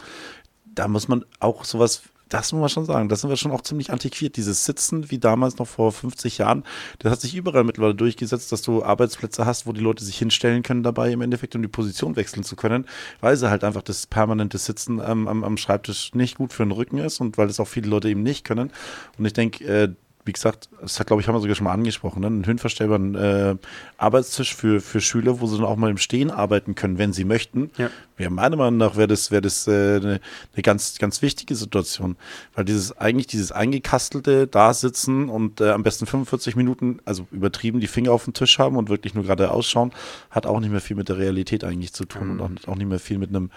[0.76, 3.10] Da muss man auch sowas das muss man schon sagen.
[3.10, 4.38] Das sind wir schon auch ziemlich antiquiert.
[4.38, 6.64] Dieses Sitzen, wie damals noch vor 50 Jahren,
[7.00, 10.64] das hat sich überall mittlerweile durchgesetzt, dass du Arbeitsplätze hast, wo die Leute sich hinstellen
[10.64, 12.86] können dabei im Endeffekt, um die Position wechseln zu können,
[13.20, 16.72] weil sie halt einfach das permanente Sitzen ähm, am, am Schreibtisch nicht gut für den
[16.72, 18.72] Rücken ist und weil das auch viele Leute eben nicht können.
[19.18, 19.94] Und ich denke, äh,
[20.26, 22.28] wie gesagt, das hat, glaube ich, haben wir sogar schon mal angesprochen, ne?
[22.28, 23.56] einen höhenverstellbaren äh,
[23.98, 27.24] Arbeitstisch für, für Schüler, wo sie dann auch mal im Stehen arbeiten können, wenn sie
[27.24, 27.72] möchten.
[27.78, 27.90] Ja.
[28.18, 30.22] Ja, meiner Meinung nach wäre das, wär das äh, eine,
[30.54, 32.18] eine ganz, ganz wichtige Situation,
[32.54, 37.88] weil dieses eigentlich dieses eingekastelte Dasitzen und äh, am besten 45 Minuten, also übertrieben, die
[37.88, 39.92] Finger auf dem Tisch haben und wirklich nur gerade ausschauen,
[40.30, 42.40] hat auch nicht mehr viel mit der Realität eigentlich zu tun mhm.
[42.40, 43.50] und auch, auch nicht mehr viel mit einem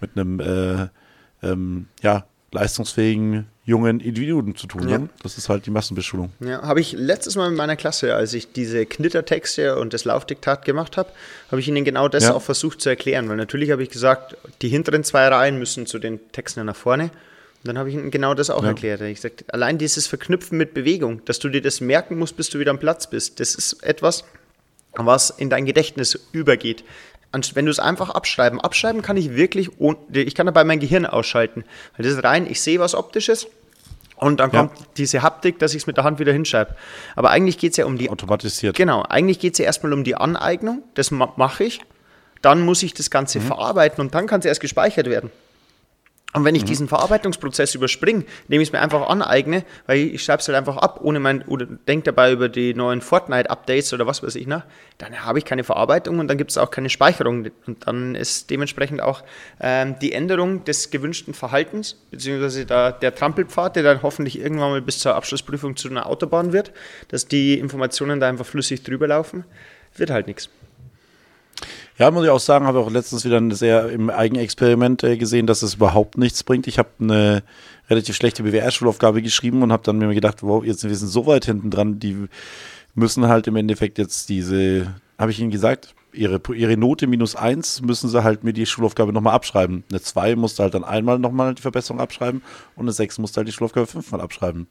[0.00, 0.88] mit einem äh,
[1.42, 4.88] ähm, ja, leistungsfähigen jungen Individuen zu tun.
[4.88, 4.98] Ja.
[4.98, 5.08] Ne?
[5.22, 6.30] Das ist halt die Massenbeschulung.
[6.40, 10.64] Ja, habe ich letztes Mal in meiner Klasse, als ich diese Knittertexte und das Laufdiktat
[10.64, 11.10] gemacht habe,
[11.50, 12.34] habe ich ihnen genau das ja.
[12.34, 13.28] auch versucht zu erklären.
[13.28, 17.04] Weil natürlich habe ich gesagt, die hinteren zwei Reihen müssen zu den Texten nach vorne.
[17.04, 18.68] Und dann habe ich ihnen genau das auch ja.
[18.68, 19.00] erklärt.
[19.00, 22.58] Ich gesagt, allein dieses Verknüpfen mit Bewegung, dass du dir das merken musst, bis du
[22.58, 24.24] wieder am Platz bist, das ist etwas,
[24.92, 26.84] was in dein Gedächtnis übergeht
[27.54, 29.70] wenn du es einfach abschreiben, abschreiben kann ich wirklich,
[30.12, 31.64] ich kann dabei mein Gehirn ausschalten,
[31.96, 33.48] weil das ist rein, ich sehe was Optisches
[34.16, 34.86] und dann kommt ja.
[34.96, 36.74] diese Haptik, dass ich es mit der Hand wieder hinschreibe.
[37.16, 38.08] Aber eigentlich geht es ja um die.
[38.10, 38.76] Automatisiert.
[38.76, 41.80] Genau, eigentlich geht es ja erstmal um die Aneignung, das mache ich.
[42.40, 43.44] Dann muss ich das Ganze mhm.
[43.44, 45.30] verarbeiten und dann kann es erst gespeichert werden.
[46.34, 46.66] Und wenn ich mhm.
[46.66, 50.76] diesen Verarbeitungsprozess überspringe, indem ich es mir einfach aneigne, weil ich, schreibe es halt einfach
[50.76, 54.64] ab, ohne mein, oder denke dabei über die neuen Fortnite-Updates oder was weiß ich, ne,
[54.98, 57.46] dann habe ich keine Verarbeitung und dann gibt es auch keine Speicherung.
[57.66, 59.22] Und dann ist dementsprechend auch
[59.60, 64.82] ähm, die Änderung des gewünschten Verhaltens, beziehungsweise da, der Trampelpfad, der dann hoffentlich irgendwann mal
[64.82, 66.72] bis zur Abschlussprüfung zu einer Autobahn wird,
[67.08, 69.44] dass die Informationen da einfach flüssig drüber laufen,
[69.96, 70.50] wird halt nichts.
[71.96, 75.46] Ja, muss ich auch sagen, habe auch letztens wieder ein sehr im Eigenexperiment äh, gesehen,
[75.46, 76.66] dass es überhaupt nichts bringt.
[76.66, 77.44] Ich habe eine
[77.88, 81.44] relativ schlechte BWR-Schulaufgabe geschrieben und habe dann mir gedacht, wow, jetzt wir sind so weit
[81.44, 82.26] hinten dran, die
[82.94, 87.80] müssen halt im Endeffekt jetzt diese, habe ich Ihnen gesagt, ihre, ihre Note minus eins
[87.80, 89.84] müssen sie halt mir die Schulaufgabe nochmal abschreiben.
[89.90, 92.42] Eine zwei musste halt dann einmal nochmal die Verbesserung abschreiben
[92.76, 94.68] und eine sechs musste halt die Schulaufgabe fünfmal abschreiben.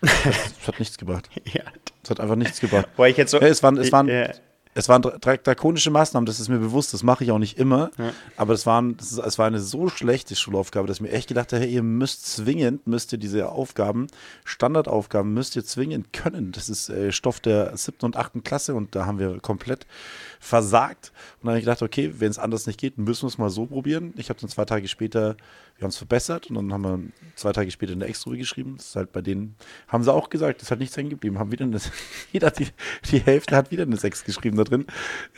[0.00, 1.28] Das, das hat nichts gebracht.
[1.52, 1.62] ja.
[2.02, 2.88] Das hat einfach nichts gebracht.
[2.96, 4.30] Boah, ich jetzt so, ja, es waren, es waren, ja
[4.78, 7.90] es waren dra- drakonische Maßnahmen, das ist mir bewusst, das mache ich auch nicht immer.
[7.98, 8.12] Ja.
[8.36, 11.26] Aber das waren, das ist, es war eine so schlechte Schulaufgabe, dass ich mir echt
[11.26, 14.06] gedacht habe, hey, ihr müsst zwingend, müsst ihr diese Aufgaben,
[14.44, 16.52] Standardaufgaben, müsst ihr zwingend können.
[16.52, 19.84] Das ist äh, Stoff der siebten und achten Klasse und da haben wir komplett
[20.38, 21.10] versagt.
[21.40, 23.50] Und dann habe ich gedacht, okay, wenn es anders nicht geht, müssen wir es mal
[23.50, 24.14] so probieren.
[24.16, 25.36] Ich habe dann zwei Tage später,
[25.78, 27.00] wir haben es verbessert und dann haben wir
[27.36, 28.74] zwei Tage später eine Extra geschrieben.
[28.76, 29.54] Das ist halt bei denen,
[29.86, 31.38] haben sie auch gesagt, es hat nichts hängen geblieben.
[31.38, 31.78] Haben wieder eine,
[32.32, 32.66] jeder, die,
[33.10, 34.86] die Hälfte hat wieder eine 6 geschrieben da drin.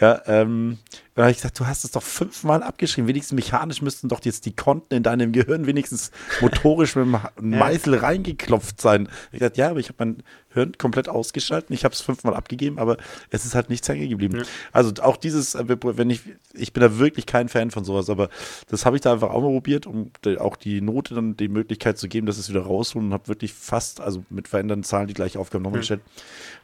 [0.01, 0.79] Ja, ähm,
[1.15, 3.09] dann habe ich gesagt, du hast es doch fünfmal abgeschrieben.
[3.09, 7.19] Wenigstens mechanisch müssten doch jetzt die Konten in deinem Gehirn wenigstens motorisch mit dem
[7.59, 9.09] Meißel reingeklopft sein.
[9.33, 11.71] Ich gesagt, ja, aber ich habe mein Hirn komplett ausgeschaltet.
[11.71, 12.97] Ich habe es fünfmal abgegeben, aber
[13.31, 14.43] es ist halt nichts hängen geblieben.
[14.73, 16.23] Also auch dieses, äh, wenn ich,
[16.55, 18.29] ich bin da wirklich kein Fan von sowas, aber
[18.69, 21.99] das habe ich da einfach auch mal probiert, um auch die Note dann die Möglichkeit
[21.99, 25.15] zu geben, dass es wieder rausholen und habe wirklich fast, also mit verändernden Zahlen die
[25.15, 26.03] gleiche Aufgabe nochmal gestellt.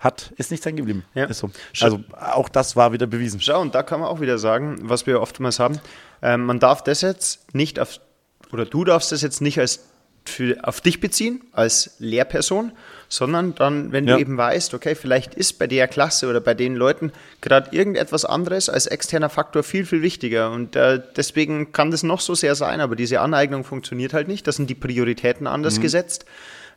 [0.01, 1.05] Hat, ist nichts hängen geblieben.
[1.15, 1.25] Ja.
[1.25, 1.51] Ist so.
[1.81, 3.41] Also auch das war wieder bewiesen.
[3.41, 5.81] Schau, und da kann man auch wieder sagen, was wir oftmals haben,
[6.23, 8.01] ähm, man darf das jetzt nicht auf,
[8.53, 9.81] oder du darfst das jetzt nicht als
[10.25, 12.73] für, auf dich beziehen, als Lehrperson,
[13.09, 14.15] sondern dann, wenn Ja.
[14.17, 18.25] du eben weißt, okay, vielleicht ist bei der Klasse oder bei den Leuten gerade irgendetwas
[18.25, 20.51] anderes als externer Faktor viel, viel wichtiger.
[20.51, 24.47] Und äh, deswegen kann das noch so sehr sein, aber diese Aneignung funktioniert halt nicht.
[24.49, 26.25] Das sind die Prioritäten anders gesetzt.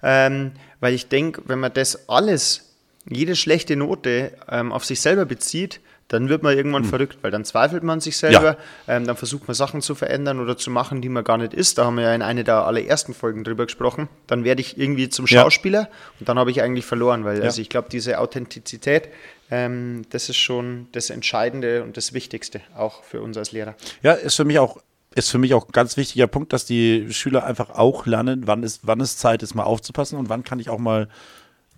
[0.04, 2.76] Ähm, weil ich denke, wenn man das alles,
[3.10, 7.46] jede schlechte Note ähm, auf sich selber bezieht, dann wird man irgendwann verrückt, weil dann
[7.46, 11.08] zweifelt man sich selber, ähm, dann versucht man Sachen zu verändern oder zu machen, die
[11.10, 11.78] man gar nicht ist.
[11.78, 14.10] Da haben wir ja in einer der allerersten Folgen drüber gesprochen.
[14.28, 15.42] Dann werde ich irgendwie zum Ja.
[15.44, 15.88] Schauspieler
[16.20, 17.44] und dann habe ich eigentlich verloren, weil Ja.
[17.46, 19.10] also ich glaube, diese Authentizität,
[19.52, 23.76] ähm, das ist schon das Entscheidende und das Wichtigste, auch für uns als Lehrer.
[24.04, 24.82] Ja, ist für mich auch
[25.16, 28.62] ist für mich auch ein ganz wichtiger Punkt, dass die Schüler einfach auch lernen, wann
[28.62, 31.08] ist, wann ist Zeit, ist mal aufzupassen und wann kann ich auch mal,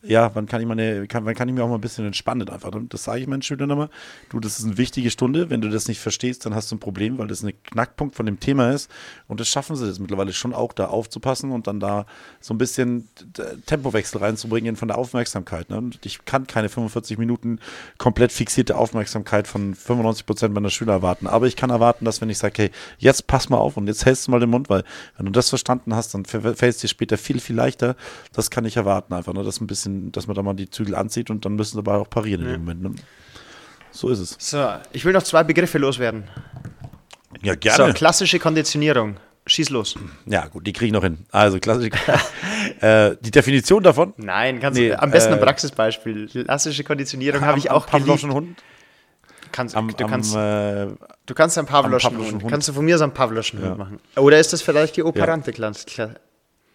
[0.04, 2.06] ja, wann kann ich mal eine, kann, wann kann ich mir auch mal ein bisschen
[2.06, 2.72] entspannen einfach.
[2.90, 3.90] Das sage ich meinen Schülern immer.
[4.30, 5.50] Du, das ist eine wichtige Stunde.
[5.50, 8.26] Wenn du das nicht verstehst, dann hast du ein Problem, weil das ein Knackpunkt von
[8.26, 8.90] dem Thema ist.
[9.28, 12.06] Und das schaffen sie das mittlerweile schon auch, da aufzupassen und dann da
[12.40, 13.08] so ein bisschen
[13.66, 15.70] Tempowechsel reinzubringen von der Aufmerksamkeit.
[15.70, 15.78] Ne?
[15.78, 17.60] Und ich kann keine 45 Minuten
[17.98, 21.28] komplett fixierte Aufmerksamkeit von 95 Prozent meiner Schüler erwarten.
[21.28, 24.06] Aber ich kann erwarten, dass wenn ich sage, hey, jetzt pass mal auf und jetzt
[24.06, 24.84] hältst du mal den Mund, weil
[25.18, 27.96] wenn du das verstanden hast, dann fällt es dir später viel, viel leichter.
[28.34, 29.44] Das kann ich erwarten einfach, ne?
[29.44, 31.98] dass ein bisschen, dass man da mal die Zügel anzieht und dann müssen sie aber
[32.00, 32.82] auch parieren in dem Moment.
[32.84, 32.96] Ne?
[33.92, 34.36] So ist es.
[34.40, 36.24] So, ich will noch zwei Begriffe loswerden.
[37.42, 39.18] Ja, So, klassische Konditionierung.
[39.48, 39.96] Schieß los.
[40.28, 41.26] Ja, gut, die kriege ich noch hin.
[41.32, 41.90] Also klassisch.
[42.82, 44.14] äh, die Definition davon.
[44.18, 46.28] Nein, kannst Nee, du, am besten ein äh, Praxisbeispiel.
[46.28, 48.32] Klassische Konditionierung habe ich auch Pavloschen.
[48.34, 48.62] Hund.
[49.52, 50.88] Kannst, Am, du, am, kannst, äh,
[51.26, 52.44] du kannst einen Pavloschen Hund.
[52.44, 52.48] Hund.
[52.52, 53.70] Kannst du von mir so einen Pavloschen Ja.
[53.70, 54.00] Hund machen.
[54.16, 56.16] Oder ist das vielleicht die operante Klasse?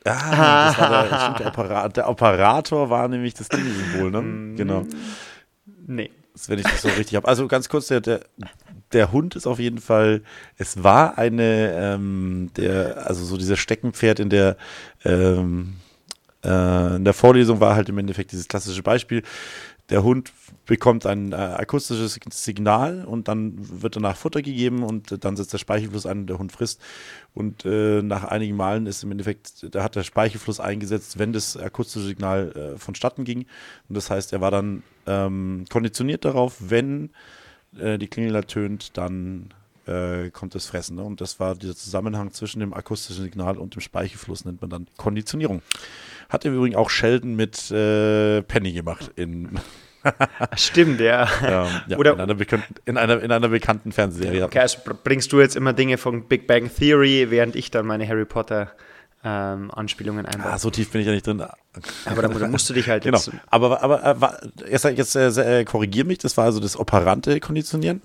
[0.07, 4.55] Ah, das war der, stimmt, der, Opera der Operator war nämlich das Symbol, ne?
[4.57, 4.87] Genau.
[5.87, 6.11] Nee.
[6.33, 7.27] Das, wenn ich das so richtig habe.
[7.27, 8.21] Also ganz kurz, der, der,
[8.93, 10.23] der Hund ist auf jeden Fall,
[10.59, 14.57] es war eine, ähm, der, also so dieser Steckenpferd in der,
[15.05, 15.77] ähm,
[16.45, 19.23] äh, in der Vorlesung war halt im Endeffekt dieses klassische Beispiel.
[19.89, 20.33] Der Hund
[20.65, 25.53] bekommt ein äh, akustisches Signal und dann wird danach Futter gegeben und äh, dann setzt
[25.53, 26.81] der Speichelfluss ein und der Hund frisst.
[27.35, 31.57] Und äh, nach einigen Malen ist im Endeffekt, da hat der Speichelfluss eingesetzt, wenn das
[31.57, 33.47] akustische Signal äh, vonstatten ging.
[33.89, 37.11] Und das heißt, er war dann ähm, konditioniert darauf, wenn
[37.79, 39.51] äh, die Klingel ertönt, dann
[39.87, 40.97] äh, kommt das Fressen.
[40.97, 41.05] Ne?
[41.05, 44.87] Und das war dieser Zusammenhang zwischen dem akustischen Signal und dem Speichelfluss, nennt man dann
[44.97, 45.63] Konditionierung.
[46.29, 49.59] Hat im Übrigen auch Sheldon mit äh, Penny gemacht in,
[50.57, 51.29] Stimmt, ja.
[51.47, 54.45] ähm, ja, Oder- in, einer bekannten, in, einer, in einer bekannten Fernsehserie.
[54.45, 57.87] Okay, also br- bringst du jetzt immer Dinge von Big Bang Theory, während ich dann
[57.87, 58.71] meine Harry Potter
[59.25, 60.53] ähm, Anspielungen einbaue.
[60.53, 61.43] Ah, so tief bin ich ja nicht drin.
[62.05, 63.17] Aber da, musst du dich halt Genau.
[63.19, 63.31] jetzt.
[63.51, 64.39] Aber, aber äh, war-
[64.71, 68.03] jetzt, jetzt äh, korrigiere mich, das war also das operante Konditionieren.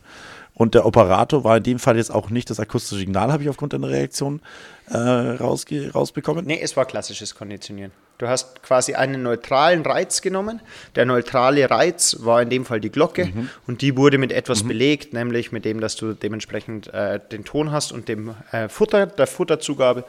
[0.54, 3.50] Und der Operator war in dem Fall jetzt auch nicht das akustische Signal, habe ich
[3.50, 4.42] aufgrund deiner Reaktion
[4.90, 6.46] äh, rausbekommen.
[6.46, 7.92] Nee, es war klassisches Konditionieren.
[8.22, 10.62] Du hast quasi einen neutralen Reiz genommen.
[10.96, 13.50] Der neutrale Reiz war in dem Fall die Glocke Mhm.
[13.66, 17.72] und die wurde mit etwas belegt, nämlich mit dem, dass du dementsprechend äh, den Ton
[17.72, 20.06] hast und dem äh, Futter, der Futterzugabe.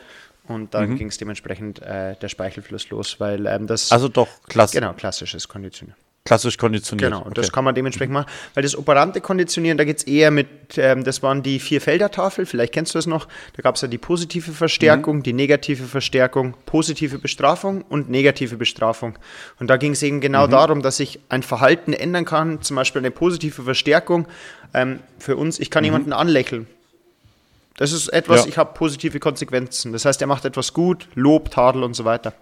[0.47, 3.95] Und dann ging es dementsprechend äh, der Speichelfluss los, weil ähm, das Mhm.
[3.95, 5.99] Also doch klass genau klassisches Konditionieren.
[6.25, 7.11] Klassisch konditioniert.
[7.11, 7.55] Genau, und das Okay.
[7.57, 8.27] kann man dementsprechend machen.
[8.55, 12.47] Weil das operante Konditionieren, da geht es eher mit, ähm, das waren die vier Felder-Tafel,
[12.47, 13.27] vielleicht kennst du es noch.
[13.57, 15.23] Da gab es ja die positive Verstärkung, Mhm.
[15.25, 19.19] die negative Verstärkung, positive Bestrafung und negative Bestrafung.
[19.59, 20.51] Und da ging es eben genau Mhm.
[20.53, 24.27] darum, dass ich ein Verhalten ändern kann, zum Beispiel eine positive Verstärkung.
[24.75, 26.67] Ähm, für uns, ich kann jemanden anlächeln.
[27.79, 28.47] Das ist etwas, Mhm.
[28.47, 28.49] Ja.
[28.51, 29.93] ich habe positive Konsequenzen.
[29.93, 32.33] Das heißt, er macht etwas gut, Lob, Tadel und so weiter.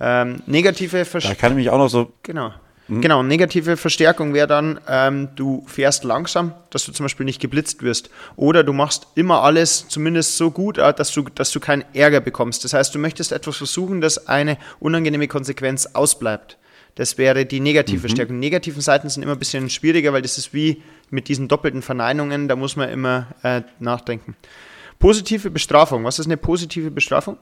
[0.00, 1.40] Ähm, negative Da Verstärkung.
[1.40, 2.52] kann ich mich auch noch so Genau.
[3.00, 7.82] Genau, negative Verstärkung wäre dann, ähm, du fährst langsam, dass du zum Beispiel nicht geblitzt
[7.82, 8.10] wirst.
[8.36, 12.20] Oder du machst immer alles zumindest so gut, äh, dass du, dass du keinen Ärger
[12.20, 12.64] bekommst.
[12.64, 16.58] Das heißt, du möchtest etwas versuchen, dass eine unangenehme Konsequenz ausbleibt.
[16.96, 18.38] Das wäre die negative Verstärkung.
[18.38, 22.48] Negativen Seiten sind immer ein bisschen schwieriger, weil das ist wie mit diesen doppelten Verneinungen,
[22.48, 24.36] da muss man immer äh, nachdenken.
[24.98, 26.04] Positive Bestrafung.
[26.04, 27.38] Was ist eine positive Bestrafung?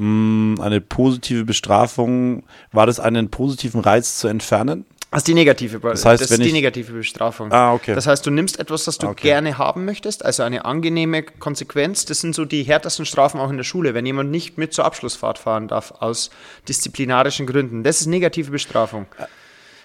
[0.00, 4.84] Mm, Eine positive Bestrafung, war das einen positiven Reiz zu entfernen?
[5.10, 7.50] Das ist die negative, das heißt, das wenn ist die ich- negative Bestrafung.
[7.50, 7.94] Ah, okay.
[7.94, 9.22] Das heißt, du nimmst etwas, das du okay.
[9.28, 12.04] gerne haben möchtest, also eine angenehme Konsequenz.
[12.04, 14.84] Das sind so die härtesten Strafen auch in der Schule, wenn jemand nicht mit zur
[14.84, 16.28] Abschlussfahrt fahren darf aus
[16.68, 17.82] disziplinarischen Gründen.
[17.84, 19.06] Das ist negative Bestrafung.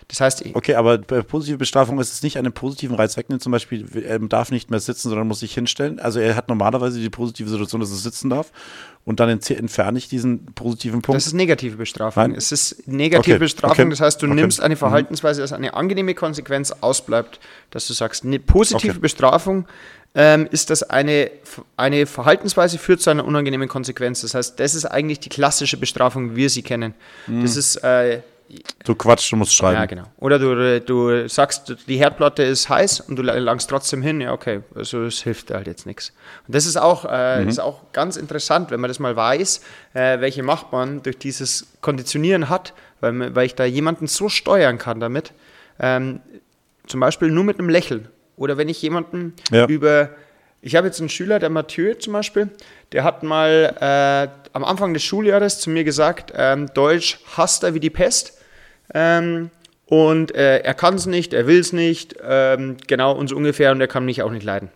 [0.07, 3.51] Das heißt, Okay, aber bei positive Bestrafung ist es nicht einen positiven Reiz wegnehmen, zum
[3.51, 5.99] Beispiel, er darf nicht mehr sitzen, sondern muss sich hinstellen.
[5.99, 8.51] Also er hat normalerweise die positive Situation, dass er sitzen darf
[9.05, 11.17] und dann entferne ich diesen positiven Punkt.
[11.17, 12.23] Das ist negative Bestrafung.
[12.23, 12.35] Nein.
[12.35, 14.35] Es ist negative Okay, Bestrafung, okay, das heißt, du okay.
[14.35, 17.39] nimmst eine Verhaltensweise, dass eine angenehme Konsequenz ausbleibt,
[17.71, 18.99] dass du sagst, eine positive.
[18.99, 19.65] Bestrafung
[20.15, 21.31] ähm, ist, dass eine,
[21.75, 24.21] eine Verhaltensweise führt zu einer unangenehmen Konsequenz.
[24.21, 26.93] Das heißt, das ist eigentlich die klassische Bestrafung, wie wir sie kennen.
[27.27, 28.21] Das ist äh,
[28.83, 29.75] du Quatsch, du musst schreiben.
[29.75, 30.03] ja, genau.
[30.17, 34.21] Oder du, du sagst, die Herdplatte ist heiß und du langst trotzdem hin.
[34.21, 36.11] Ja, okay, also es hilft halt jetzt nichts.
[36.47, 39.61] Und das ist auch, äh, ist auch ganz interessant, wenn man das mal weiß,
[39.93, 44.77] äh, welche Macht man durch dieses Konditionieren hat, weil, weil ich da jemanden so steuern
[44.77, 45.33] kann damit.
[45.79, 46.19] Ähm,
[46.87, 48.07] zum Beispiel nur mit einem Lächeln.
[48.35, 49.65] Oder wenn ich jemanden Ja.
[49.67, 50.09] über.
[50.65, 52.49] Ich habe jetzt einen Schüler, der Mathieu zum Beispiel,
[52.93, 57.73] der hat mal äh, am Anfang des Schuljahres zu mir gesagt, ähm, Deutsch hasst er
[57.73, 58.37] wie die Pest.
[58.93, 59.49] Ähm,
[59.85, 63.71] und äh, er kann es nicht, er will es nicht, ähm, genau und so ungefähr,
[63.71, 64.69] und er kann mich auch nicht leiden.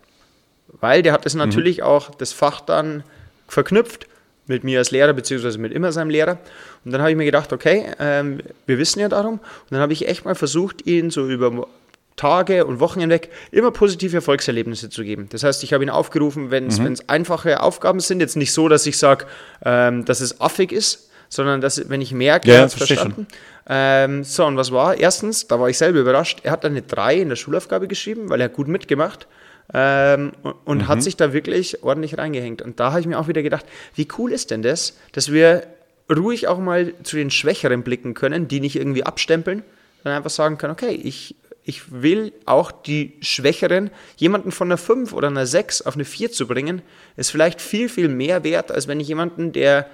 [0.80, 3.03] Weil der hat es natürlich auch das Fach dann
[3.47, 4.07] verknüpft
[4.47, 6.38] mit mir als Lehrer, beziehungsweise mit immer seinem Lehrer.
[6.86, 9.36] Und dann habe ich mir gedacht, okay, ähm, wir wissen ja darum.
[9.36, 11.68] Und dann habe ich echt mal versucht, ihn so über
[12.15, 15.28] Tage und Wochen hinweg immer positive Erfolgserlebnisse zu geben.
[15.30, 18.86] Das heißt, ich habe ihn aufgerufen, wenn es einfache Aufgaben sind, jetzt nicht so, dass
[18.88, 19.26] ich sage,
[19.63, 23.28] ähm, dass es affig ist, sondern dass, wenn ich merke, Ja, er verstanden.
[23.69, 24.97] Ähm, so, und was war?
[24.97, 28.39] Erstens, da war ich selber überrascht, er hat eine 3 in der Schulaufgabe geschrieben, weil
[28.39, 29.28] er gut mitgemacht
[29.73, 32.61] ähm, und, und hat sich da wirklich ordentlich reingehängt.
[32.61, 33.65] Und da habe ich mir auch wieder gedacht,
[33.95, 35.63] wie cool ist denn das, dass wir
[36.09, 39.63] ruhig auch mal zu den Schwächeren blicken können, die nicht irgendwie abstempeln,
[40.03, 45.11] sondern einfach sagen können, okay, ich, ich will auch die Schwächeren, jemanden von einer 5
[45.11, 46.82] oder einer 6 auf eine 4 zu bringen,
[47.17, 49.88] ist vielleicht viel, viel mehr wert, als wenn ich jemanden, der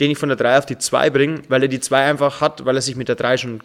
[0.00, 2.64] den ich von der 3 auf die 2 bringe, weil er die 2 einfach hat,
[2.64, 3.60] weil er sich mit der 3 schon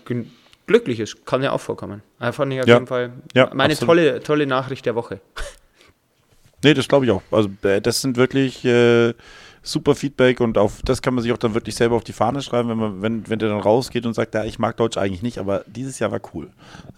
[0.68, 1.26] glücklich ist.
[1.26, 2.02] Kann ja auch vorkommen.
[2.20, 2.76] Einfach fand ich auf Ja.
[2.76, 3.90] jeden Fall Ja, meine absolut.
[3.90, 5.20] tolle, tolle Nachricht der Woche.
[6.66, 7.22] Nee, das glaube ich auch.
[7.30, 9.14] Also äh, das sind wirklich äh,
[9.66, 12.42] super Feedback und auf das kann man sich auch dann wirklich selber auf die Fahne
[12.42, 15.22] schreiben, wenn man, wenn, wenn der dann rausgeht und sagt, ja, ich mag Deutsch eigentlich
[15.22, 16.50] nicht, aber dieses Jahr war cool.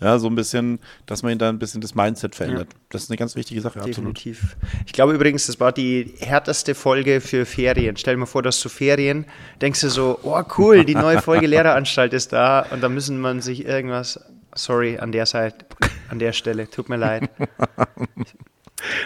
[0.02, 2.70] Ja, so ein bisschen, dass man ihn dann ein bisschen das Mindset verändert.
[2.90, 3.98] Das ist eine ganz wichtige Sache, absolut.
[3.98, 4.58] Definitiv.
[4.88, 7.98] Ich glaube übrigens, das war die härteste Folge für Ferien.
[7.98, 9.26] Stell dir mal vor, dass zu Ferien
[9.62, 13.42] denkst du so, oh cool, die neue Folge Lehreranstalt ist da und da müssen man
[13.42, 14.20] sich irgendwas,
[14.56, 15.68] sorry, an der Seite,
[16.10, 17.30] an der Stelle, tut mir leid.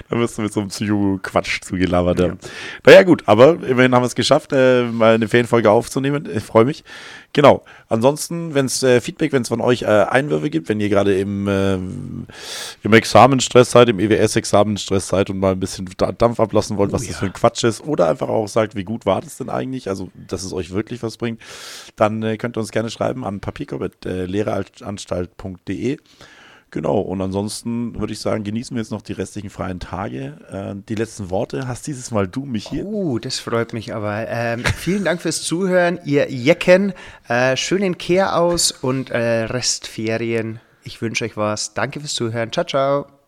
[0.09, 2.39] Da wirst du mit so einem Psycho-Quatsch zugelabert haben.
[2.85, 6.27] Naja, gut, aber immerhin haben wir es geschafft, äh, mal eine Ferienfolge aufzunehmen.
[6.33, 6.83] Ich freue mich.
[7.33, 7.63] Genau.
[7.89, 11.19] Ansonsten, wenn es äh, Feedback, wenn es von euch äh, Einwürfe gibt, wenn ihr gerade
[11.19, 16.77] im, äh, im Examenstress seid, im EWS-Examenstress seid und mal ein bisschen Da- Dampf ablassen
[16.77, 19.37] wollt, was das für ein Quatsch ist, oder einfach auch sagt, wie gut war das
[19.37, 21.39] denn eigentlich, also dass es euch wirklich was bringt,
[21.95, 25.97] dann äh, könnt ihr uns gerne schreiben an papierkorb.lehreranstalt.de.
[26.71, 30.37] Genau, und ansonsten würde ich sagen, genießen wir jetzt noch die restlichen freien Tage.
[30.51, 32.85] Äh, die letzten Worte hast dieses Mal du, mich hier.
[32.85, 34.27] Uh, das freut mich aber.
[34.27, 36.93] Ähm, vielen Dank fürs Zuhören, ihr Jecken.
[37.27, 40.59] Äh, schönen Kehr aus und äh, Restferien.
[40.83, 41.73] Ich wünsche euch was.
[41.73, 42.51] Danke fürs Zuhören.
[42.51, 43.18] Ciao, ciao.